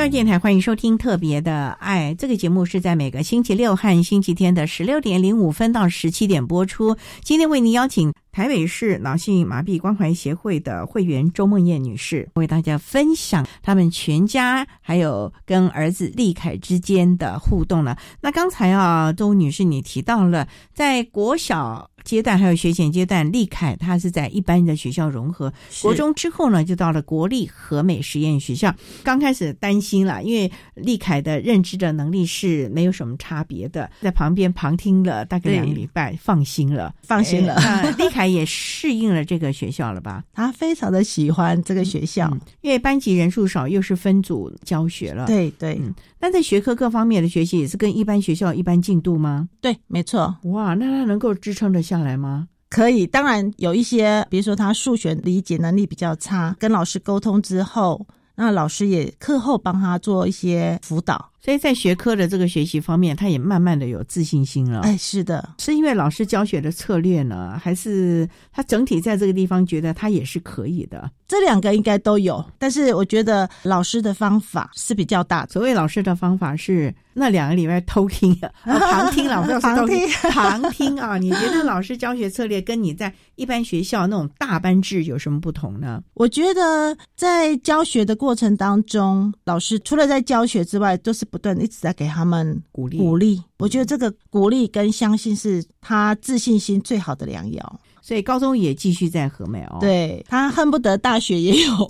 [0.00, 6.96] 教育电台欢迎收听《特别的爱》这个节目，是在每个星期六和星期天的十六点零五分到十七点播出。
[7.22, 17.98] 今天为您邀请台北市脑性麻痹关怀协会的会员周梦燕女士，为大家分享他们全家还有跟儿子立凯之间的互动了。
[18.22, 21.90] 那刚才啊，周女士你提到了在国小。
[22.04, 28.74] 阶段还有学前阶段，立凯他是在一般的学校融合，国中之后呢，就到了国立和美实验学校。
[29.02, 37.56] 刚开始担心了，因为立凯的认知的能力是没有什么差别的，在旁边旁听了大概两个礼拜，放心了，放心了。
[37.98, 40.24] 立凯也适应了这个学校了吧？
[40.34, 45.26] 他非常的喜欢这个学校，因为班级人数少，又是分组教学了。
[45.26, 45.80] 对对。
[46.22, 49.48] 那在学科各方面的学习也是跟一般学校一般进度吗？
[49.60, 50.36] 对，没错。
[50.44, 52.46] 哇，那他能够支撑得下来吗？
[52.68, 61.32] 可以，当然有一些，比如说他数学理解能力比较差，跟老师沟通之后，那老师也课后帮他做一些辅导。
[61.42, 64.80] 所以在学科的这个学习方面，他也慢慢的有自信心了。
[64.80, 71.10] 哎，是的，是因为老师教学的策略呢，还是他整体在这个地方觉得他也是可以的？
[71.26, 75.46] 这两个应该都有，但是我觉得老师的方法是比较大。
[75.46, 81.16] 所谓老师的方法是那两个礼拜偷听、 旁听老师旁听，旁听啊！
[81.18, 86.02] 你觉得老师教学策略跟你在一般学校那种大班制有什么不同呢？
[86.14, 97.80] 我觉得在教学的过程当中，老师除了在教学之外，都是不断一直在给他们鼓励鼓励，我觉得这个鼓励跟相信是他自信心最好的良药。
[98.02, 101.76] 所以高中也继续在和美哦，对他恨不得大学也有。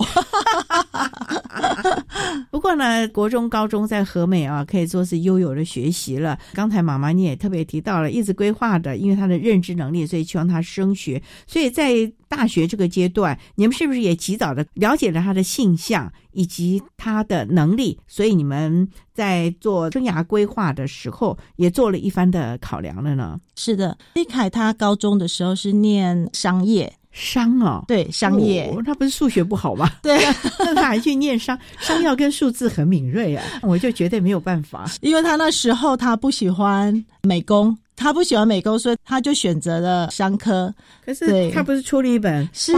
[2.50, 6.36] 不过呢，国中、高中在和美啊，可以说是悠悠的学习了。
[6.52, 11.22] 刚才妈妈你也特别提到了，一直规划的，因为他的认知能力，所以希望他升学。
[11.46, 17.98] 所以在大学这个阶段，你们是不是也及早的了解了他的性向以及他的能力？
[18.08, 18.88] 所以你们
[19.20, 23.38] 在做生涯规划的时候，也做了一番的考量了呢？
[23.54, 26.90] 是的，李凯他高中的时候是念商业。
[27.12, 29.90] 商哦，对商业，他不是数学不好吗？
[30.02, 30.18] 对，
[30.60, 34.90] 那他还去念商，商要跟数字很敏锐啊，我就绝对没有办法。
[35.00, 40.72] 因为他那时候他不喜欢美工，他不喜欢美工，所以他就选择了商科。
[41.04, 42.72] 可是他不是出了一本是，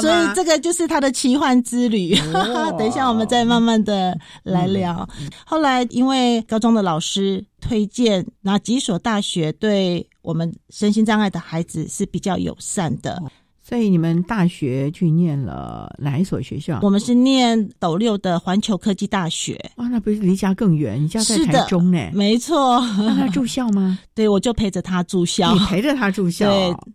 [0.00, 2.16] 所以这个就是他的奇幻之旅。
[2.78, 5.06] 等一下我们再慢慢的来聊。
[5.44, 13.22] 后来因为高中的老师推荐，哪几所大学对我们身心障碍的孩子是比较友善的。
[13.66, 16.78] 所以你们大学去念了哪一所学校？
[16.82, 19.58] 我们是念斗六的环球科技大学。
[19.76, 21.02] 哇，那不是离家更远？
[21.02, 21.98] 你家在台中呢？
[22.12, 22.78] 没错。
[22.98, 23.98] 让他住校吗？
[24.14, 25.54] 对，我就陪着他住校。
[25.54, 26.46] 你陪着他住校？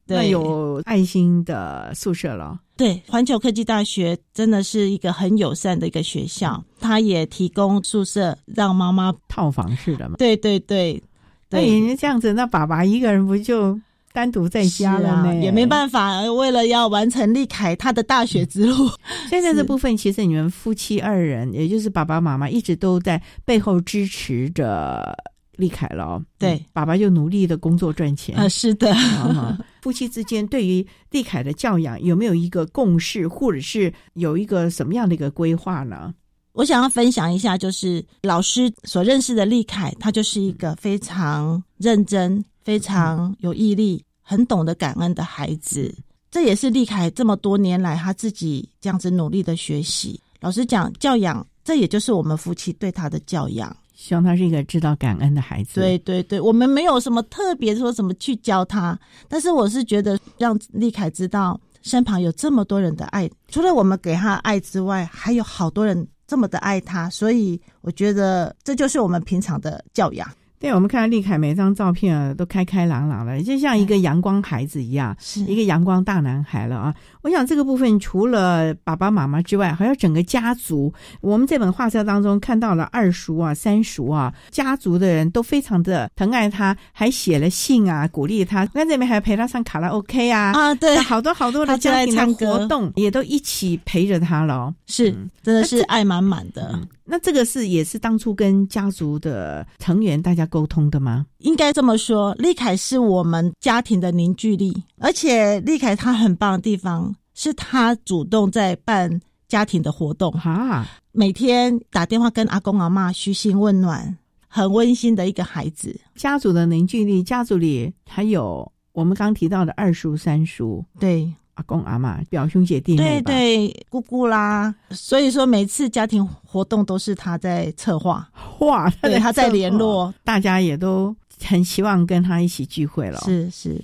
[0.05, 2.59] 对，那有爱心的宿舍了。
[2.77, 10.17] 对，环球科技大学真的是一个很友善的一个学校，他也提供宿舍让妈妈套房式的嘛。
[10.19, 11.01] 对对对。
[11.49, 13.79] 对，这样子，那爸爸一个人不就？
[14.11, 16.21] 单独在家了呢，也没办法。
[16.31, 18.89] 为了要完成立凯他的大学之路，
[19.29, 25.15] 现在这部分其实你们夫妻二人，也就是爸爸妈妈，一直都在背后支持着
[25.57, 26.21] 立凯了。
[26.37, 28.35] 对，爸爸就努力的工作赚钱。
[28.35, 28.93] 啊，是的。
[29.81, 36.13] 夫妻之间对于立凯的教养有没有一个共识，或者是有一个什么样的一个规划呢？
[36.53, 42.43] 我想要分享一下，就是老师所认识的立凯，他就是一个非常认真。
[42.69, 45.91] 非常有毅力、很懂得感恩的孩子，
[46.29, 50.21] 这也是立凯这么多年来他自己这样子努力的学习。
[50.39, 55.79] 老实讲，教养这也就是我们夫妻对他的教养，希望他是一个知道感恩的孩子。
[55.81, 58.95] 对对对，我们没有什么特别说怎么去教他，
[59.27, 70.29] 但是我是觉得让立凯知道身旁有这么多人的爱，除了我们给他爱之外，还有好多人这么的爱他，所以我觉得这就是我们平常的教养。
[70.59, 76.93] 对，我们看到丽凯每张照片啊，都开开朗朗的，就像一个阳光孩子一样，是一个阳光大男孩了啊！
[77.21, 80.93] 我想这个部分除了爸爸妈妈之外，还有整个家族。
[81.21, 88.67] 我们这本画册当中看到了二叔啊、三叔啊，家族的人都非常的疼爱他，还写了信啊，鼓励他。
[88.73, 96.77] 那这边还陪他上卡拉 OK 啊，啊，对，好多好多的家庭的活动也都一起陪着他了，是，真的是爱满满的。
[97.11, 101.25] 那这个是也是当初跟家族的成员大家沟通的吗？
[101.37, 115.99] 应该这么说，立凯是我们家庭的凝聚力，而且立凯他很棒的地方是他主动在办家庭的活动哈，每天打电话跟阿公阿妈嘘寒问暖，很温馨的一个孩子。
[116.15, 121.33] 家族的凝聚力，家族里还有我们刚提到的二叔三叔，对。
[121.59, 124.73] 阿公阿妈、表兄姐弟妹，对对，姑姑啦。
[124.91, 128.25] 所以说，每次家庭活动都是他在策划，
[128.59, 133.19] 哇，对，他在联络，大家也都很希望跟他一起聚会了。
[133.25, 133.81] 是是，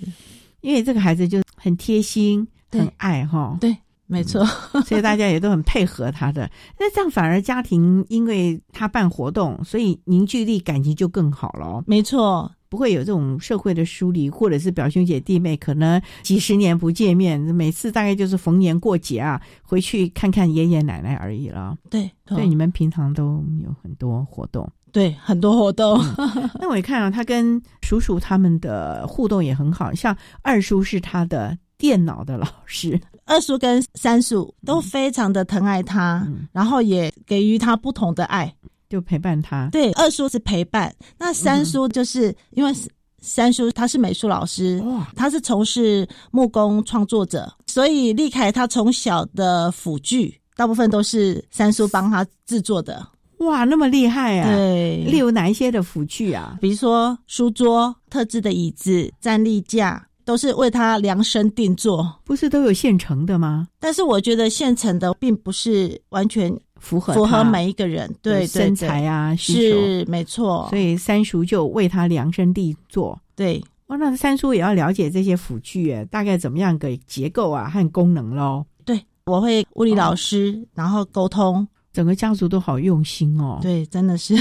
[0.61, 3.57] 因为这个孩子就很贴心、很爱哈。
[3.59, 3.75] 对，
[4.07, 4.45] 没错，
[4.85, 6.49] 所以大家也都很配合他的。
[6.79, 11.83] 那这样反而家庭，因为他办活动，所以凝聚力、感情就更好了。
[11.85, 12.49] 没错。
[12.75, 21.77] 不会有这种社会的疏离，或者是表兄姐弟妹可能几十年不见面，每次大概就是逢年过节啊，回去看看爷爷奶奶而已了。
[21.89, 25.97] 对，所以你们平常都有很多活动，对，很多活动。
[26.59, 38.53] 那我也看啊，他跟叔叔他们的互动也很好，像二叔是他的电脑的老师，二叔跟三叔都非常的疼爱他，然后也给予他不同的爱。
[38.89, 42.71] 就陪伴他，对，二叔是陪伴，那三叔就是因为
[43.19, 44.83] 三叔他是美术老师，
[45.15, 53.05] 他是从事木工创作者，所以立凯他从小的辅具大部分都是三叔帮他制作的。
[53.39, 54.49] 哇，那么厉害啊！
[54.49, 56.57] 对，例如哪一些的辅具啊？
[56.61, 62.21] 比如说书桌、特制的椅子、站立架，都是为他量身定做。
[62.23, 63.67] 不是都有现成的吗？
[63.77, 66.57] 但是我觉得现成的并不是完全。
[66.79, 70.67] 符合符合每一个人对身材啊，是没错。
[70.69, 73.19] 所以三叔就为他量身定做。
[73.35, 78.65] 对，哇，那三叔也要了解这些辅具，大概怎么样个结构啊和功能喽？
[78.83, 83.59] 对，我会物理老师，然后沟通，整个家族都好用心哦。
[83.61, 84.35] 对，真的是。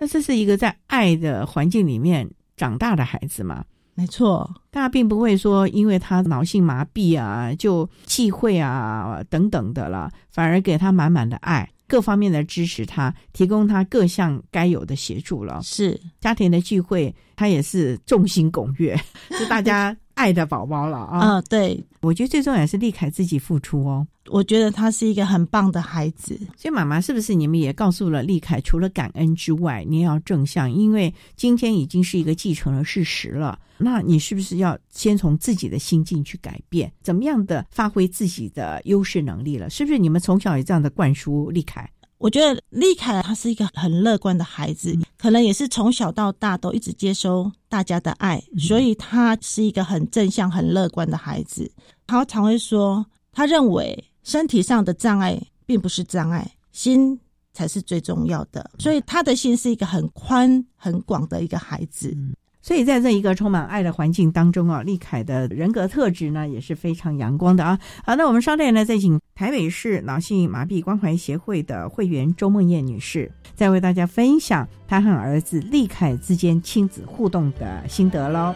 [0.00, 3.64] 那这是一个在爱的环境里面长大的孩子嘛？
[3.96, 15.60] 没错，大家并不会说因为他脑性麻痹啊，就忌讳啊等等的了，反而给他满满的爱，各方面的支持他，提供他各项该有的协助了。
[15.62, 18.98] 是家庭的聚会，他也是众星拱月，
[19.38, 21.38] 是大家爱的宝宝了啊。
[21.38, 24.06] 嗯，对，我觉得最重要是立凯自己付出哦。
[24.28, 33.58] 我觉得他是一个很棒的孩子，所以妈妈是不是你们也告诉了立凯，除了感恩之外，你也要正向，因为今天已经是一个继承的事实了。
[33.76, 39.68] 那你是不是要先从自己的心境去改变，怎么样的发挥自己的优势能力了？
[39.68, 41.90] 是不是你们从小也这样的灌输立凯？
[42.24, 51.70] 我觉得立凯他是一个很乐观的孩子，可能也是从小到大都一直接收大家的爱，所以他是一个很正向、很乐观的孩子。
[52.06, 54.02] 他常会说，他认为。
[54.22, 57.20] 身体上的障碍并不是障碍，心
[57.52, 58.70] 才是最重要的。
[58.78, 62.16] 所以他的心是一个很宽很广的一个孩子。
[62.64, 67.78] 所以在这一个充满爱的环境当中啊，立凯的人格特质呢也是非常阳光的啊。
[68.06, 78.54] 好，那我们稍待呢，再请台北市脑性麻痹关怀协会的会员周梦燕女士，再为大家分享她和儿子立凯之间亲子互动的心得喽。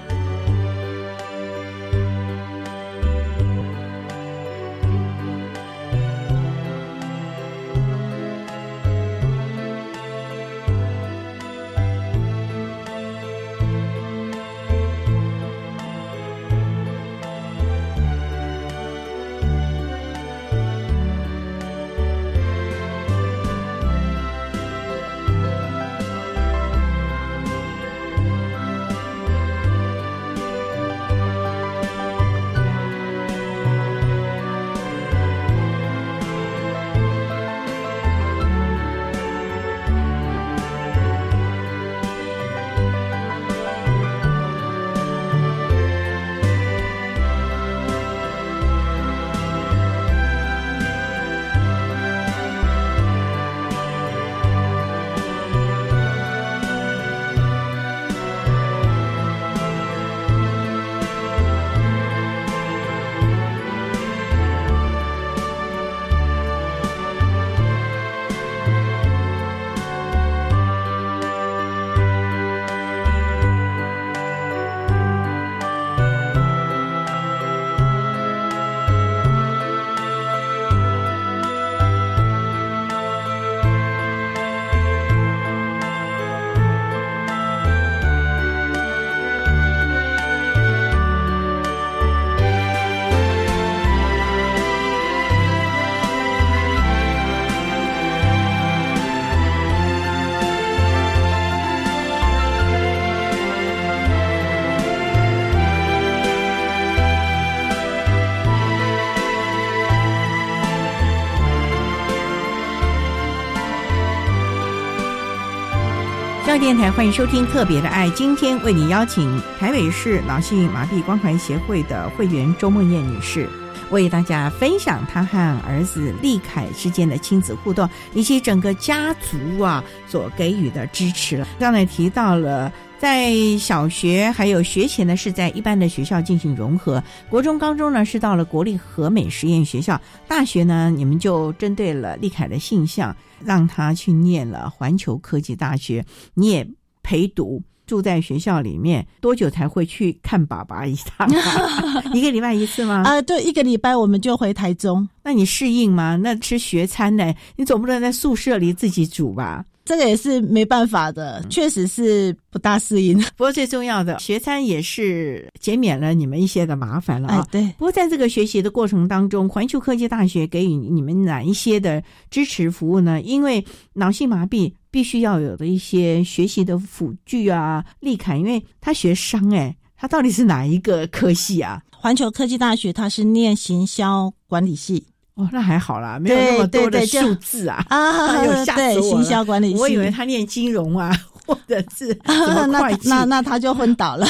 [116.61, 123.49] 电台欢迎收听《特别的爱》，今天为你邀请台北市脑性麻痹关怀协会的会员周梦燕女士，
[123.91, 131.47] 为大家分享他和儿子利凯之间的亲子互动，以及整个家族啊所给予的支持了。
[131.59, 132.73] 刚才提到了。
[133.01, 146.05] 在小学还有学前呢，是在一般的学校进行融合；国中、高中呢是到了国立和美实验学校；大学呢，你们就针对了利凯的性向，让他去念了环球科技大学。
[146.35, 146.69] 你也
[147.05, 151.27] 陪读，住在学校里面，多久才会去看爸爸一趟？
[152.15, 153.03] 一个礼拜一次吗？
[153.05, 155.09] 啊，对，一个礼拜我们就回台中。
[155.23, 156.17] 那你适应吗？
[156.23, 157.35] 那吃学餐呢？
[157.57, 159.65] 你总不能在宿舍里自己煮吧？
[159.89, 163.19] 这个也是没办法的，确实是不大适应。
[163.39, 167.47] 不过最重要的，学餐也是减免了你们一些的麻烦了啊。
[167.51, 167.63] 对。
[167.79, 173.19] 不过在这个学习的过程当中，环球科技大学给予你们哪一些的支持服务呢？
[173.23, 173.65] 因为
[173.95, 177.83] 脑性麻痹必须要有的一些学习的辅具啊。
[178.01, 181.83] 立凯，因为他学商，哎，他到底是哪一个科系啊？
[181.97, 185.07] 环球科技大学他是念行销管理系。
[185.39, 188.43] 哦，那还好啦，没有那么多的数字啊 啊！
[188.45, 191.17] 有吓死我了，我以为他念金融啊，
[191.47, 194.27] 或者是什么会计，那那他就昏倒了，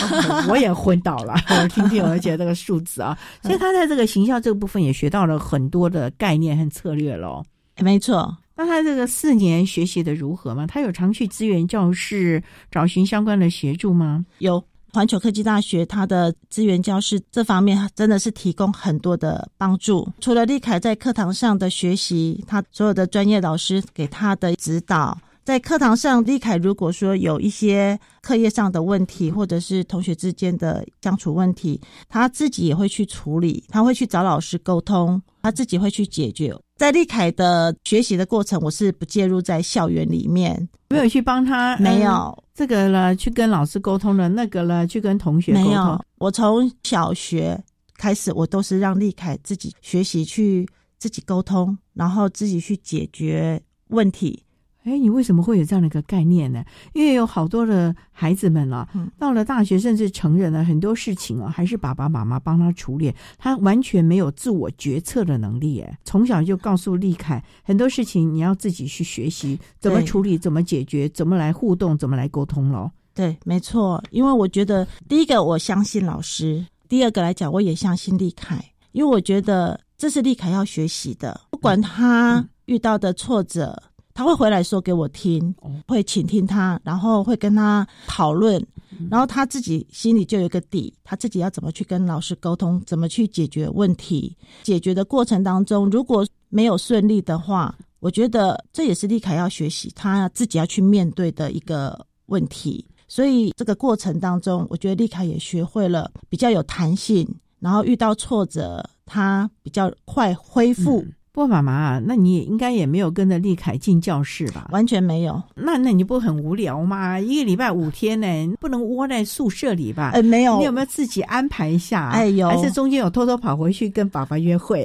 [0.50, 1.34] 我也昏倒了。
[1.48, 7.42] 我听听，而且这个数字啊，所以他在这个行销这个部分也学到了很多的概念和策略喽。
[7.80, 10.66] 没错，那他这个四年学习的如何吗？
[10.66, 14.26] 他有常去资源教室找寻相关的协助吗？
[14.40, 14.62] 有。
[14.92, 20.08] 环球科技大学，它的资源教室这方面真的是提供很多的帮助。
[20.20, 36.54] 除了立凯在课堂上的学习，他所有的专业老师给他的指导，在课堂上，立凯如果说有一些课业上的问题，或者是同学之间的相处问题，他自己也会去处理，他会去找老师沟通，他自己会去解决。
[36.76, 46.04] 在立凯的学习的过程，我是不介入在校园里面，没有去帮他，没有这个了，去跟老师沟通了，那个了，去跟同学沟通。
[46.18, 47.60] 我从小学
[47.96, 50.68] 开始，我都是让立凯自己学习，去
[50.98, 54.44] 自己沟通，然后自己去解决问题。
[54.88, 56.64] 哎，你为什么会有这样的一个概念呢？
[56.94, 65.80] 因为有好多的孩子们啊，到了大学甚至成人了，很多事情啊，还是爸爸妈妈帮他处理，他完全没有自我决策的能力。
[65.80, 72.90] 哎，从小就告诉立凯，很多事情你要自己去学习，怎么处理，怎么解决，怎么来互动，怎么来沟通咯。
[73.14, 74.02] 对，没错。
[74.10, 83.76] 因为我觉得，第一个我相信老师，第二个来讲，我也相信立凯，因为我觉得这是立凯要学习的，不管他遇到的挫折。
[84.18, 85.54] 他会回来说给我听，
[85.86, 88.60] 会倾听他，然后会跟他讨论，
[89.08, 94.36] 然后他自己心里就有一个底，他自己要怎么去跟老师沟通，怎么去解决问题。
[94.64, 102.84] 解决的过程当中，如果没有顺利的话，我觉得这也是丽凯要学习，他自己要去面对的一个问题。
[103.06, 107.24] 所以这个过程当中，我觉得丽凯也学会了比较有弹性，
[107.60, 111.06] 然后遇到挫折，他比较快恢复。
[111.38, 114.66] 不过妈妈，那你应该也没有跟着丽凯进教室吧？
[114.72, 115.40] 完全没有。
[115.54, 117.16] 那那你不很无聊吗？
[117.20, 120.10] 一个礼拜五天呢，不能窝在宿舍里吧？
[120.14, 120.58] 呃，没有。
[120.58, 122.08] 你有没有自己安排一下？
[122.08, 122.48] 哎，呦。
[122.48, 124.84] 还是中间有偷偷跑回去跟爸爸约会？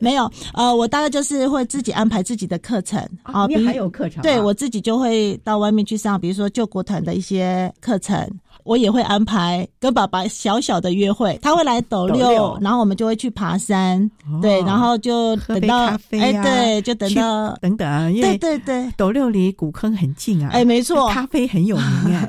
[0.00, 0.30] 没有。
[0.54, 3.48] 呃，我大概就是会自己安排自己的课程啊。
[3.48, 4.22] 你还有课程？
[4.22, 8.24] 对我自己就会到外面去上，比如说救国团的一些课程。
[8.64, 22.28] 我也会安排跟爸爸小小的约会，他会来斗六，然后我们就会去爬山，对，然后就等到哎，对，就等到等等，因为对对对，斗六离古坑很近啊，哎，没错，咖啡很有名哎，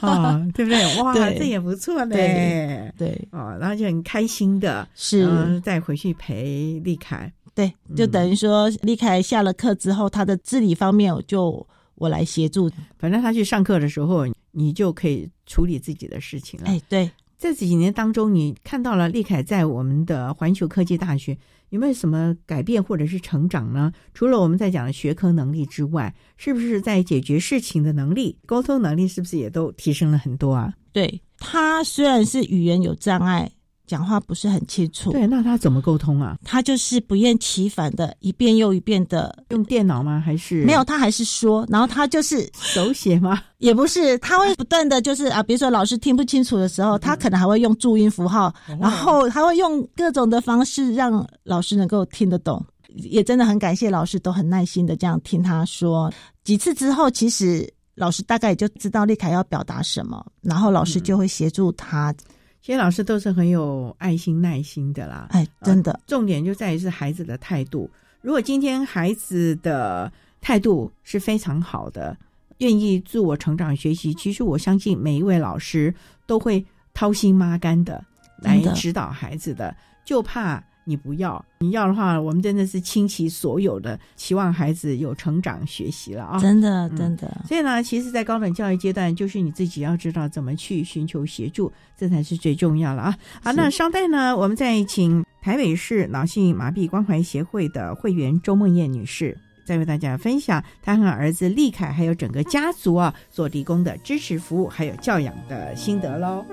[0.00, 1.02] 啊， 对不对？
[1.02, 5.60] 哇，这也不错嘞，对，哦，然后就很开心的，是。
[5.64, 11.64] 再回去陪丽凯，对，就等于说丽凯下了课之后，他的自理方面我就
[11.94, 14.26] 我来协助，反正他去上课的时候。
[14.52, 16.66] 你就可以处理自己的事情了。
[16.66, 21.36] 哎，对，在这几年当中，你看到了立凯在我们的环球科技大学
[21.70, 23.92] 有没有什么改变或者是成长呢？
[24.14, 30.72] 除了我们在讲的学科能力之外，是不是在解决事情的能力、沟通能力，是不是也都提升了很多啊？
[30.92, 33.50] 对他虽然是语言有障碍。
[33.86, 36.38] 讲话不是很清楚，对，那他怎么沟通啊？
[36.44, 40.22] 他就是不厌其烦的，一遍又一遍的用电脑吗？
[40.24, 40.82] 还是没有？
[40.84, 43.42] 他还是说，然后他就是手写吗？
[43.58, 52.64] 也不是，他会不断的就是啊，比如说老师听不清楚的时候，他可能还会用注音符号，然后他会用各种的方式让老师能够听得懂。
[52.94, 56.12] 也真的很感谢老师，都很耐心的这样听他说
[56.44, 62.14] 几次之后，其实老师大概也就知道丽凯要表达什么，然后老师就会协助他。
[62.62, 65.26] 其实老师都是很有爱心、耐心的啦。
[65.30, 67.90] 哎，真的，重点就在于是孩子的态度。
[68.20, 70.10] 如果今天孩子的
[70.40, 72.16] 态度是非常好的，
[72.58, 75.92] 愿意自我成长学习，其实我相信每一位老师
[76.24, 78.02] 都会掏心挖肝的
[78.38, 80.62] 来指导孩子的，就怕。
[80.84, 86.38] 你不要，你要的话，我们真的是倾其所有的，期望孩子有成长学习了啊！
[86.38, 87.42] 真的，真的。
[87.46, 93.16] 所以呢，其实，在高等教育阶段，就是你自己要知道怎么去寻求协助，这才是最重要了啊！
[93.42, 106.44] 好，那稍待呢，我们再请台北市脑性麻痹关怀协会的会员周梦燕女士，再为大家分享她和儿子立凯还有整个家族啊所提供的支持服务还有教养的心得喽。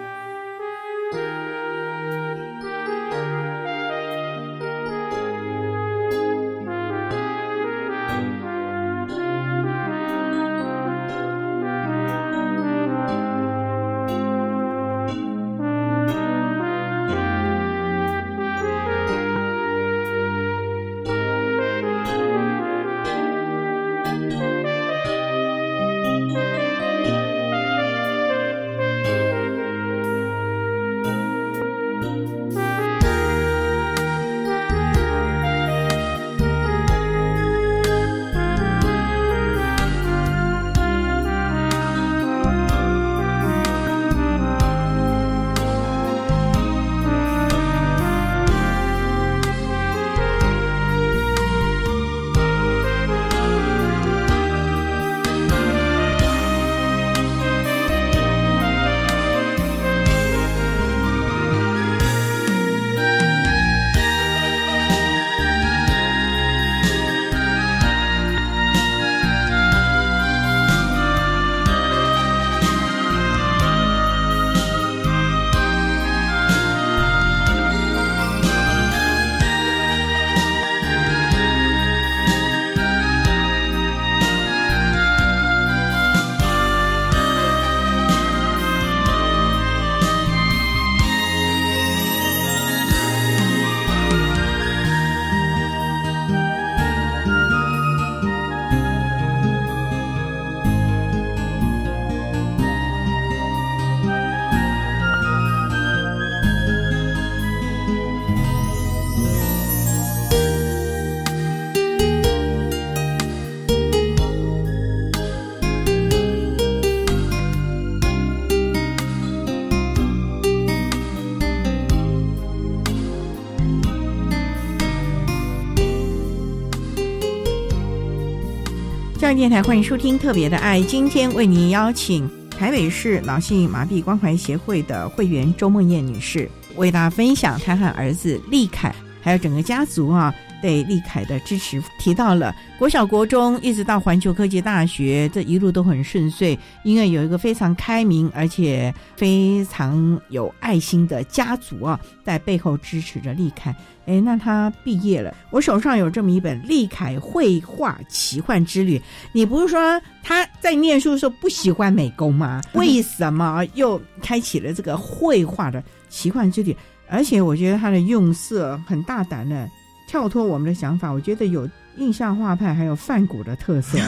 [129.36, 141.82] 电台欢迎收听《特别的爱》，今天为您邀请台北市脑性麻痹关怀协会的会员周梦燕女士，为大家分享她和儿子立凯，还有整个家族啊对立凯的支持。
[141.97, 153.76] 提到了国小、国中，一直到环球科技大学，这一路都很顺遂，因为有一个非常开明而且非常有爱心的家族啊，在背后支持着立凯。
[154.05, 155.36] 哎，那他毕业了。
[155.51, 158.97] 我手上有这么一本《立凯绘画奇幻之旅》。
[159.32, 162.60] 你不是说他在念书的时候不喜欢美工吗？
[162.74, 166.76] 为什么又开启了这个绘画的奇幻之旅？
[167.07, 169.70] 而且我觉得他的用色很大胆的，
[170.10, 171.12] 跳脱我们的想法。
[171.12, 173.99] 我觉得有印象画派，还有梵谷的特色。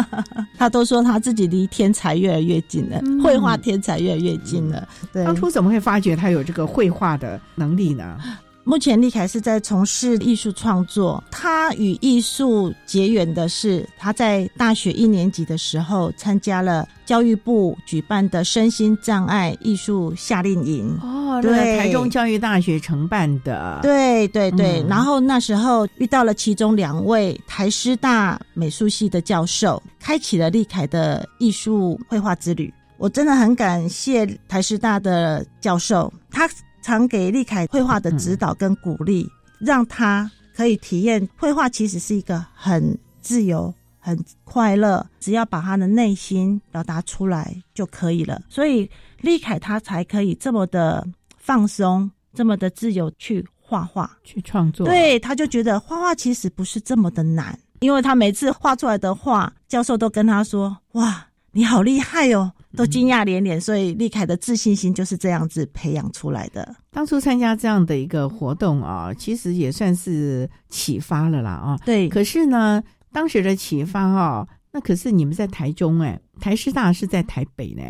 [0.56, 4.88] 他都说他自己离天才越来越近了，绘画天才越来越近了。
[5.12, 8.16] 对，当初怎么会发觉他有这个绘画的能力呢？
[8.70, 11.20] 目前立凯是在从事艺术创作。
[11.28, 20.96] 他与艺术结缘的是，他在大学一年级的时候参加了教育部举办的身心障碍艺术夏令营。
[21.02, 23.80] 哦，对，台中教育大学承办的。
[23.82, 32.72] 对对对，然后那时候遇到了其中两位台师大美术系的教授，开启了立凯的艺术绘画之旅。
[32.98, 36.48] 我真的很感谢台师大的教授，他。
[36.82, 39.28] 常给立凯绘画的指导跟鼓励，
[39.58, 48.40] 让他可以体验绘画其实是一个很自由、很快乐，只要把他的内心表达出来就可以了。
[48.48, 51.06] 所以立凯他才可以这么的
[51.36, 54.86] 放松，这么的自由去画画、去创作。
[54.86, 66.76] 对，他就觉得画画其实不是这么的难，因为他每次画出来的画，教授都跟他说：“哇，你好厉害哦。”都惊讶连连，所以立凯的自信心就是这样子培养出来的。
[66.90, 71.78] 当初参加这样的一个活动啊，其实也算是启发了啦啊。
[71.84, 77.82] 对，可是呢，当时的启发啊，那可是你们在台中哎，台师大是在台北呢，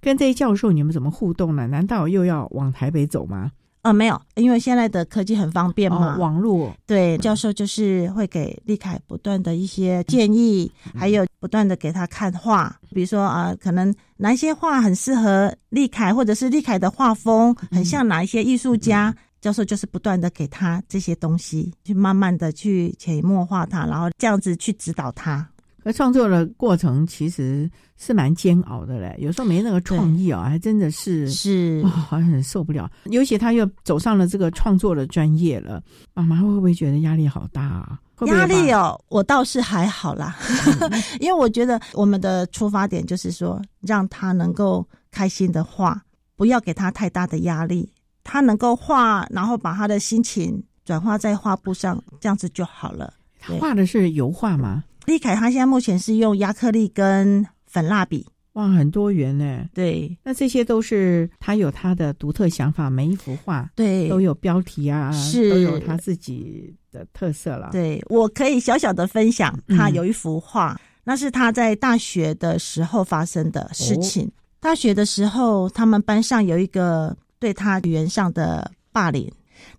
[0.00, 1.66] 跟这些教授你们怎么互动呢？
[1.66, 3.50] 难道又要往台北走吗？
[3.82, 25.48] 啊，没有，因为现在的科技很方便嘛，网络对教授就是会给立凯不断的一些建议，还有不断的给他看画，比如说啊，可能哪一些画很适合立凯，或者是立凯的画风很像哪一些艺术家，教授就是不断的给他这些东西，去慢慢的去潜移默化他，然后这样子去指导他。
[25.84, 32.90] 那创作的过程其实是蛮煎熬的嘞，有时候没那个创意啊，还真的是是好像很受不了。
[33.04, 35.82] 尤其他又走上了这个创作的专业了，
[36.14, 37.98] 妈妈会不会觉得压力好大啊？
[38.26, 40.36] 压力哦，我倒是还好啦，
[41.20, 46.00] 因为我觉得我们的出发点就是说，让他能够开心的画，
[46.36, 47.92] 不要给他太大的压力，
[48.24, 53.12] 他能够画，然后把他的心情转化在画布上，这样子就好了。
[53.38, 54.84] 他画的是油画吗？
[55.06, 58.26] 立凯他现在目前是用亚克力跟粉蜡笔，
[58.58, 59.64] 哇，很多元呢。
[59.72, 67.68] 对，那这些都是他有他的独特想法，每一幅画对都有标题啊，是都有他自己的特色了。
[67.70, 74.28] 对我可以小小的分享，他有一幅画，那是他在大学的时候发生的事情。
[74.58, 79.30] 大学的时候，他们班上有一个对他语言上的霸凌。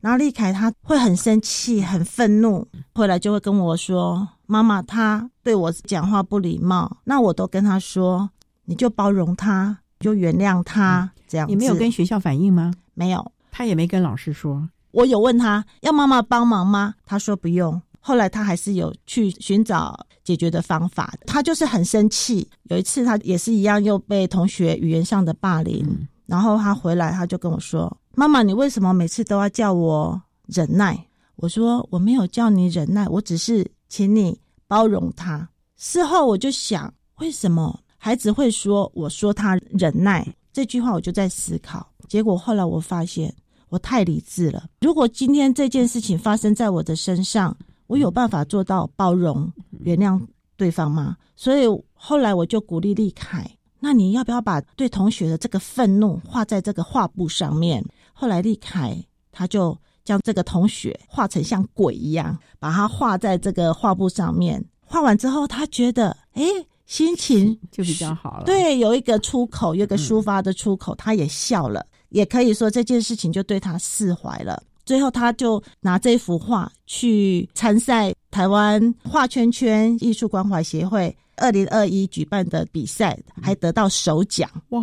[0.02, 8.30] 然后立凯他会很生气、很愤怒，回来就会跟我说：“妈妈，他对我讲话不礼貌。”那我都跟他说
[8.70, 11.50] ：“你就包容他，就原谅他。”这样。
[11.50, 12.72] 你没有跟学校反映吗？
[12.94, 14.70] 没有，他也没跟老师说。
[14.92, 16.94] 我有问他要妈妈帮忙吗？
[17.06, 17.82] 他说不用。
[18.00, 21.14] 后来他还是有去寻找解决的方法。
[21.26, 22.48] 他就是很生气。
[22.64, 26.08] 有一次他也是一样，又被同学语言上的霸凌。
[26.26, 27.96] 然后他回来，他就跟我说。
[28.16, 31.08] 妈妈，你为什么每次都要叫我忍耐？
[31.36, 35.48] 我说我没有叫你忍耐，我只是请你包容他。
[35.78, 40.94] 事后我就想，为什么孩子会说我说他忍耐这句话？
[40.94, 41.86] 我就在思考。
[42.08, 43.32] 结果后来我发现，
[43.68, 44.66] 我太理智了。
[44.82, 47.56] 如果今天这件事情发生在我的身上，
[47.88, 50.20] 我有办法做到包容、原谅
[50.56, 51.18] 对方吗？
[51.36, 57.86] 所以后来我就鼓励立凯，那你要不要把对同学的这个愤怒画在这个画布上面？
[58.14, 58.98] 后来立凯
[59.32, 64.64] 他就将这个同学画成像鬼一样，把他画在这个画布上面。
[64.84, 66.44] 画完之后，他觉得哎，
[66.90, 68.46] 心情就比较好了。
[68.46, 71.86] 对，有一个出口，有一个抒发的出口，他也笑了。
[72.10, 74.64] 也可以说这件事情就对他释怀了。
[74.88, 81.16] 最后，他就拿这幅画去参赛台湾画圈圈艺术关怀协会。
[81.38, 84.82] 二零二一举办的比赛还得到首奖哇！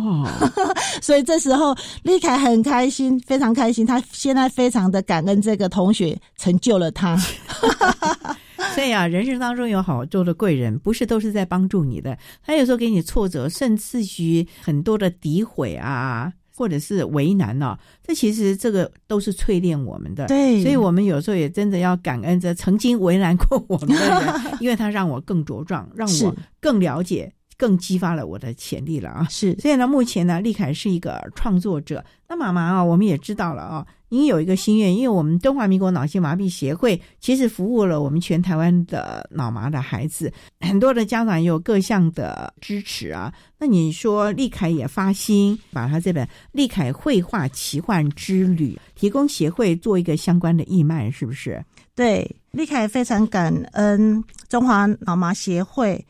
[1.03, 3.85] 所以这时候立凯很开心，非常开心。
[3.85, 7.15] 他现在非常的感恩这个同学成就了他。
[8.77, 12.15] 所以啊，人生当中有好多的贵人，不是都是在帮助你的，
[12.45, 16.31] 他有时候给你挫折，甚至于很多的诋毁啊。
[16.55, 20.25] 或者是为难哦，这其实这个都是淬炼我们的。
[20.25, 27.31] 对，所以我们有时候也真的要感恩这曾经为难过我们的人， 因为他让我更茁壮，让我更了解。
[27.59, 29.25] 更激发了我的潜力了啊！
[29.31, 32.05] 是，所以呢，目前呢，立凯是一个创作者。
[32.29, 40.31] 那妈妈啊，我们也知道了啊，您有一个心愿，因为我们中华民国脑性麻痹协会其实服务了我们全台湾的脑麻的孩子，
[40.61, 43.33] 很多的家长有各项的支持啊。
[43.57, 51.63] 那你说，立凯也发心把他这本《立凯绘画奇幻之旅》提供协会做一个相关的义卖，是不是？
[51.95, 56.05] 对，立凯非常感恩中华脑麻协会。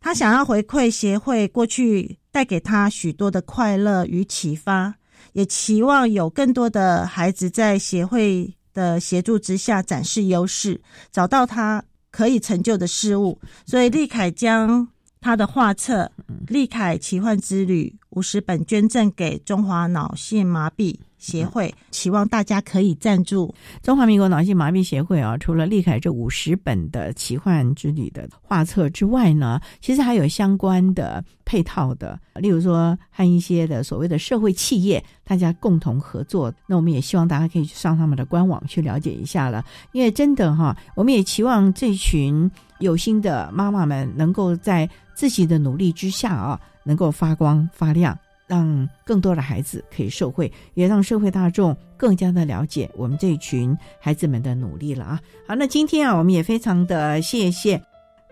[0.00, 4.94] 他想要回馈协会过去带给他许多的快乐与启发，
[5.32, 13.40] 也期望有更多的孩子在协会的协助之下展示优势，找到他可以成就的事物。
[13.66, 14.86] 所以，立凯将
[15.20, 16.10] 他的画册
[16.46, 20.96] 《立凯奇幻之旅》五十本捐赠给中华脑性麻痹。
[21.18, 25.36] 协会期望大家可以赞助中华民国脑性麻痹协会啊。
[25.36, 36.52] 除了立凯这五十本的奇幻之旅的画册之外呢，其实还有相关的配套的，例如说和一些的所谓的社会企业，大家共同合作。
[36.66, 39.64] 那我们也希望大家可以去上他们的官网去了解一下了。
[39.92, 48.16] 因为真的哈，我们也期望这群有心的妈妈们能够在自己的努力之下啊，能够发光发亮。
[48.48, 55.20] 让更多的孩子可以受惠，也让社会大众更加的了解我们这群孩子们的努力了啊！
[55.46, 57.80] 好，那今天啊，我们也非常的谢谢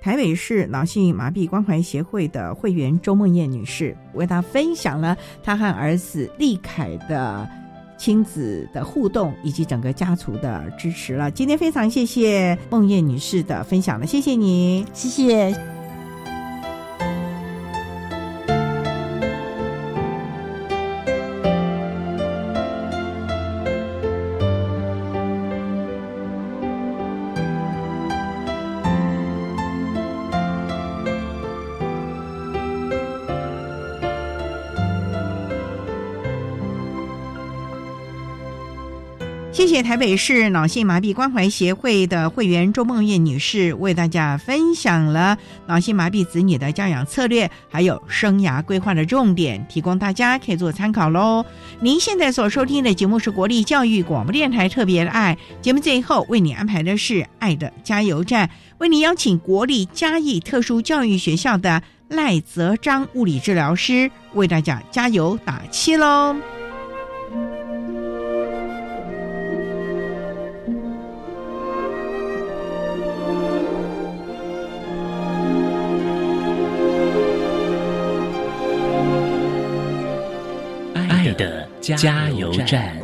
[0.01, 7.49] 台北市脑性麻痹关怀协会的会员周梦燕女士，为她分享了她和儿子立凯的
[7.99, 11.31] 亲子的互动以及整个家族的支持了。
[11.31, 15.76] 今天非常谢谢梦燕女士的分享了，谢谢你，谢谢。
[39.67, 45.37] 谢谢台北市脑性麻痹关怀协会的会员周梦燕女士为大家分享了
[45.67, 51.45] 脑性麻痹子女的教养策略，还有生涯规划的重点，提供大家可以做参考喽。
[51.81, 58.49] 您现在所收听的节目是国立教育广播电台特别的爱节目，最后为你安排的是爱的加油站，
[58.79, 66.37] 为你邀请国立嘉义特殊教育学校的赖泽章物理治疗师为大家加油打气喽。
[81.95, 82.97] 加油站。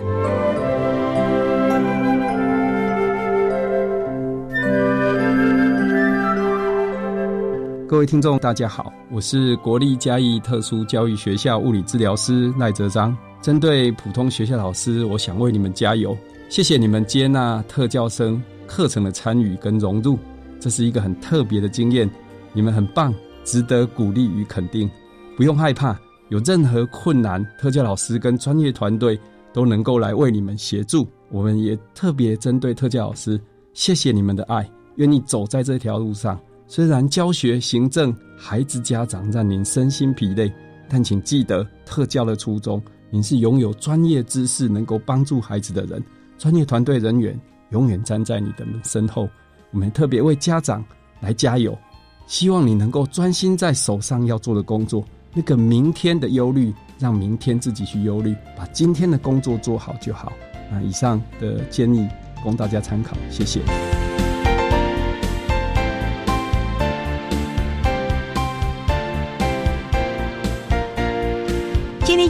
[7.86, 13.16] 各位听众，大家好，我是国立嘉义特殊教育学校物理治疗师赖哲章。
[13.40, 16.16] 针对普通学校老师，我想为你们加油。
[16.48, 20.18] 谢谢你们接纳特教生课程的参与跟融入，
[20.58, 22.10] 这是一个很特别的经验。
[22.52, 23.14] 你们很棒，
[23.44, 24.90] 值得鼓励与肯定。
[25.36, 25.96] 不用害怕。
[26.32, 29.20] 有任何困难，特教老师跟专业团队
[29.52, 31.06] 都能够来为你们协助。
[31.28, 33.38] 我们也特别针对特教老师，
[33.74, 34.66] 谢谢你们的爱，
[34.96, 36.40] 愿意走在这条路上。
[36.66, 40.50] 虽然教学、行政、孩子、家长让您身心疲累，
[40.88, 46.02] 但请记得特教的初衷，您是拥有专业知识，能够帮助孩子的人。
[46.38, 47.38] 专业团队人员
[47.72, 49.28] 永远站在你的身后。
[49.70, 50.82] 我们特别为家长
[51.20, 51.78] 来加油，
[52.26, 55.04] 希望你能够专心在手上要做的工作。
[55.34, 60.32] 那个明天的忧虑，让明天自己去忧虑，把今天的工作做好就好。
[60.70, 62.08] 那以上的建议
[62.42, 63.91] 供大家参考，谢谢。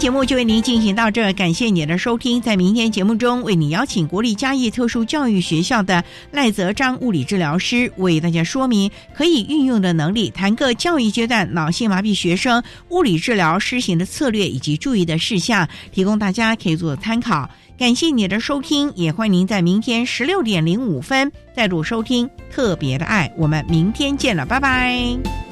[0.02, 2.42] 节目就为您进行到这，感谢你的收听。
[2.42, 17.48] 在明天节目中，为你邀请国立嘉义特殊教育学校的赖泽章物理治疗师为大家说明可以运用的能力，谈个教育阶段脑性麻痹学生物理治疗施行的策略以及注意的事项，提供大家可以做参考。
[17.78, 23.32] 感谢你的收听，也欢迎您在明天十六点零五分再度收听特别的爱。
[23.38, 25.51] 我们明天见了，拜拜。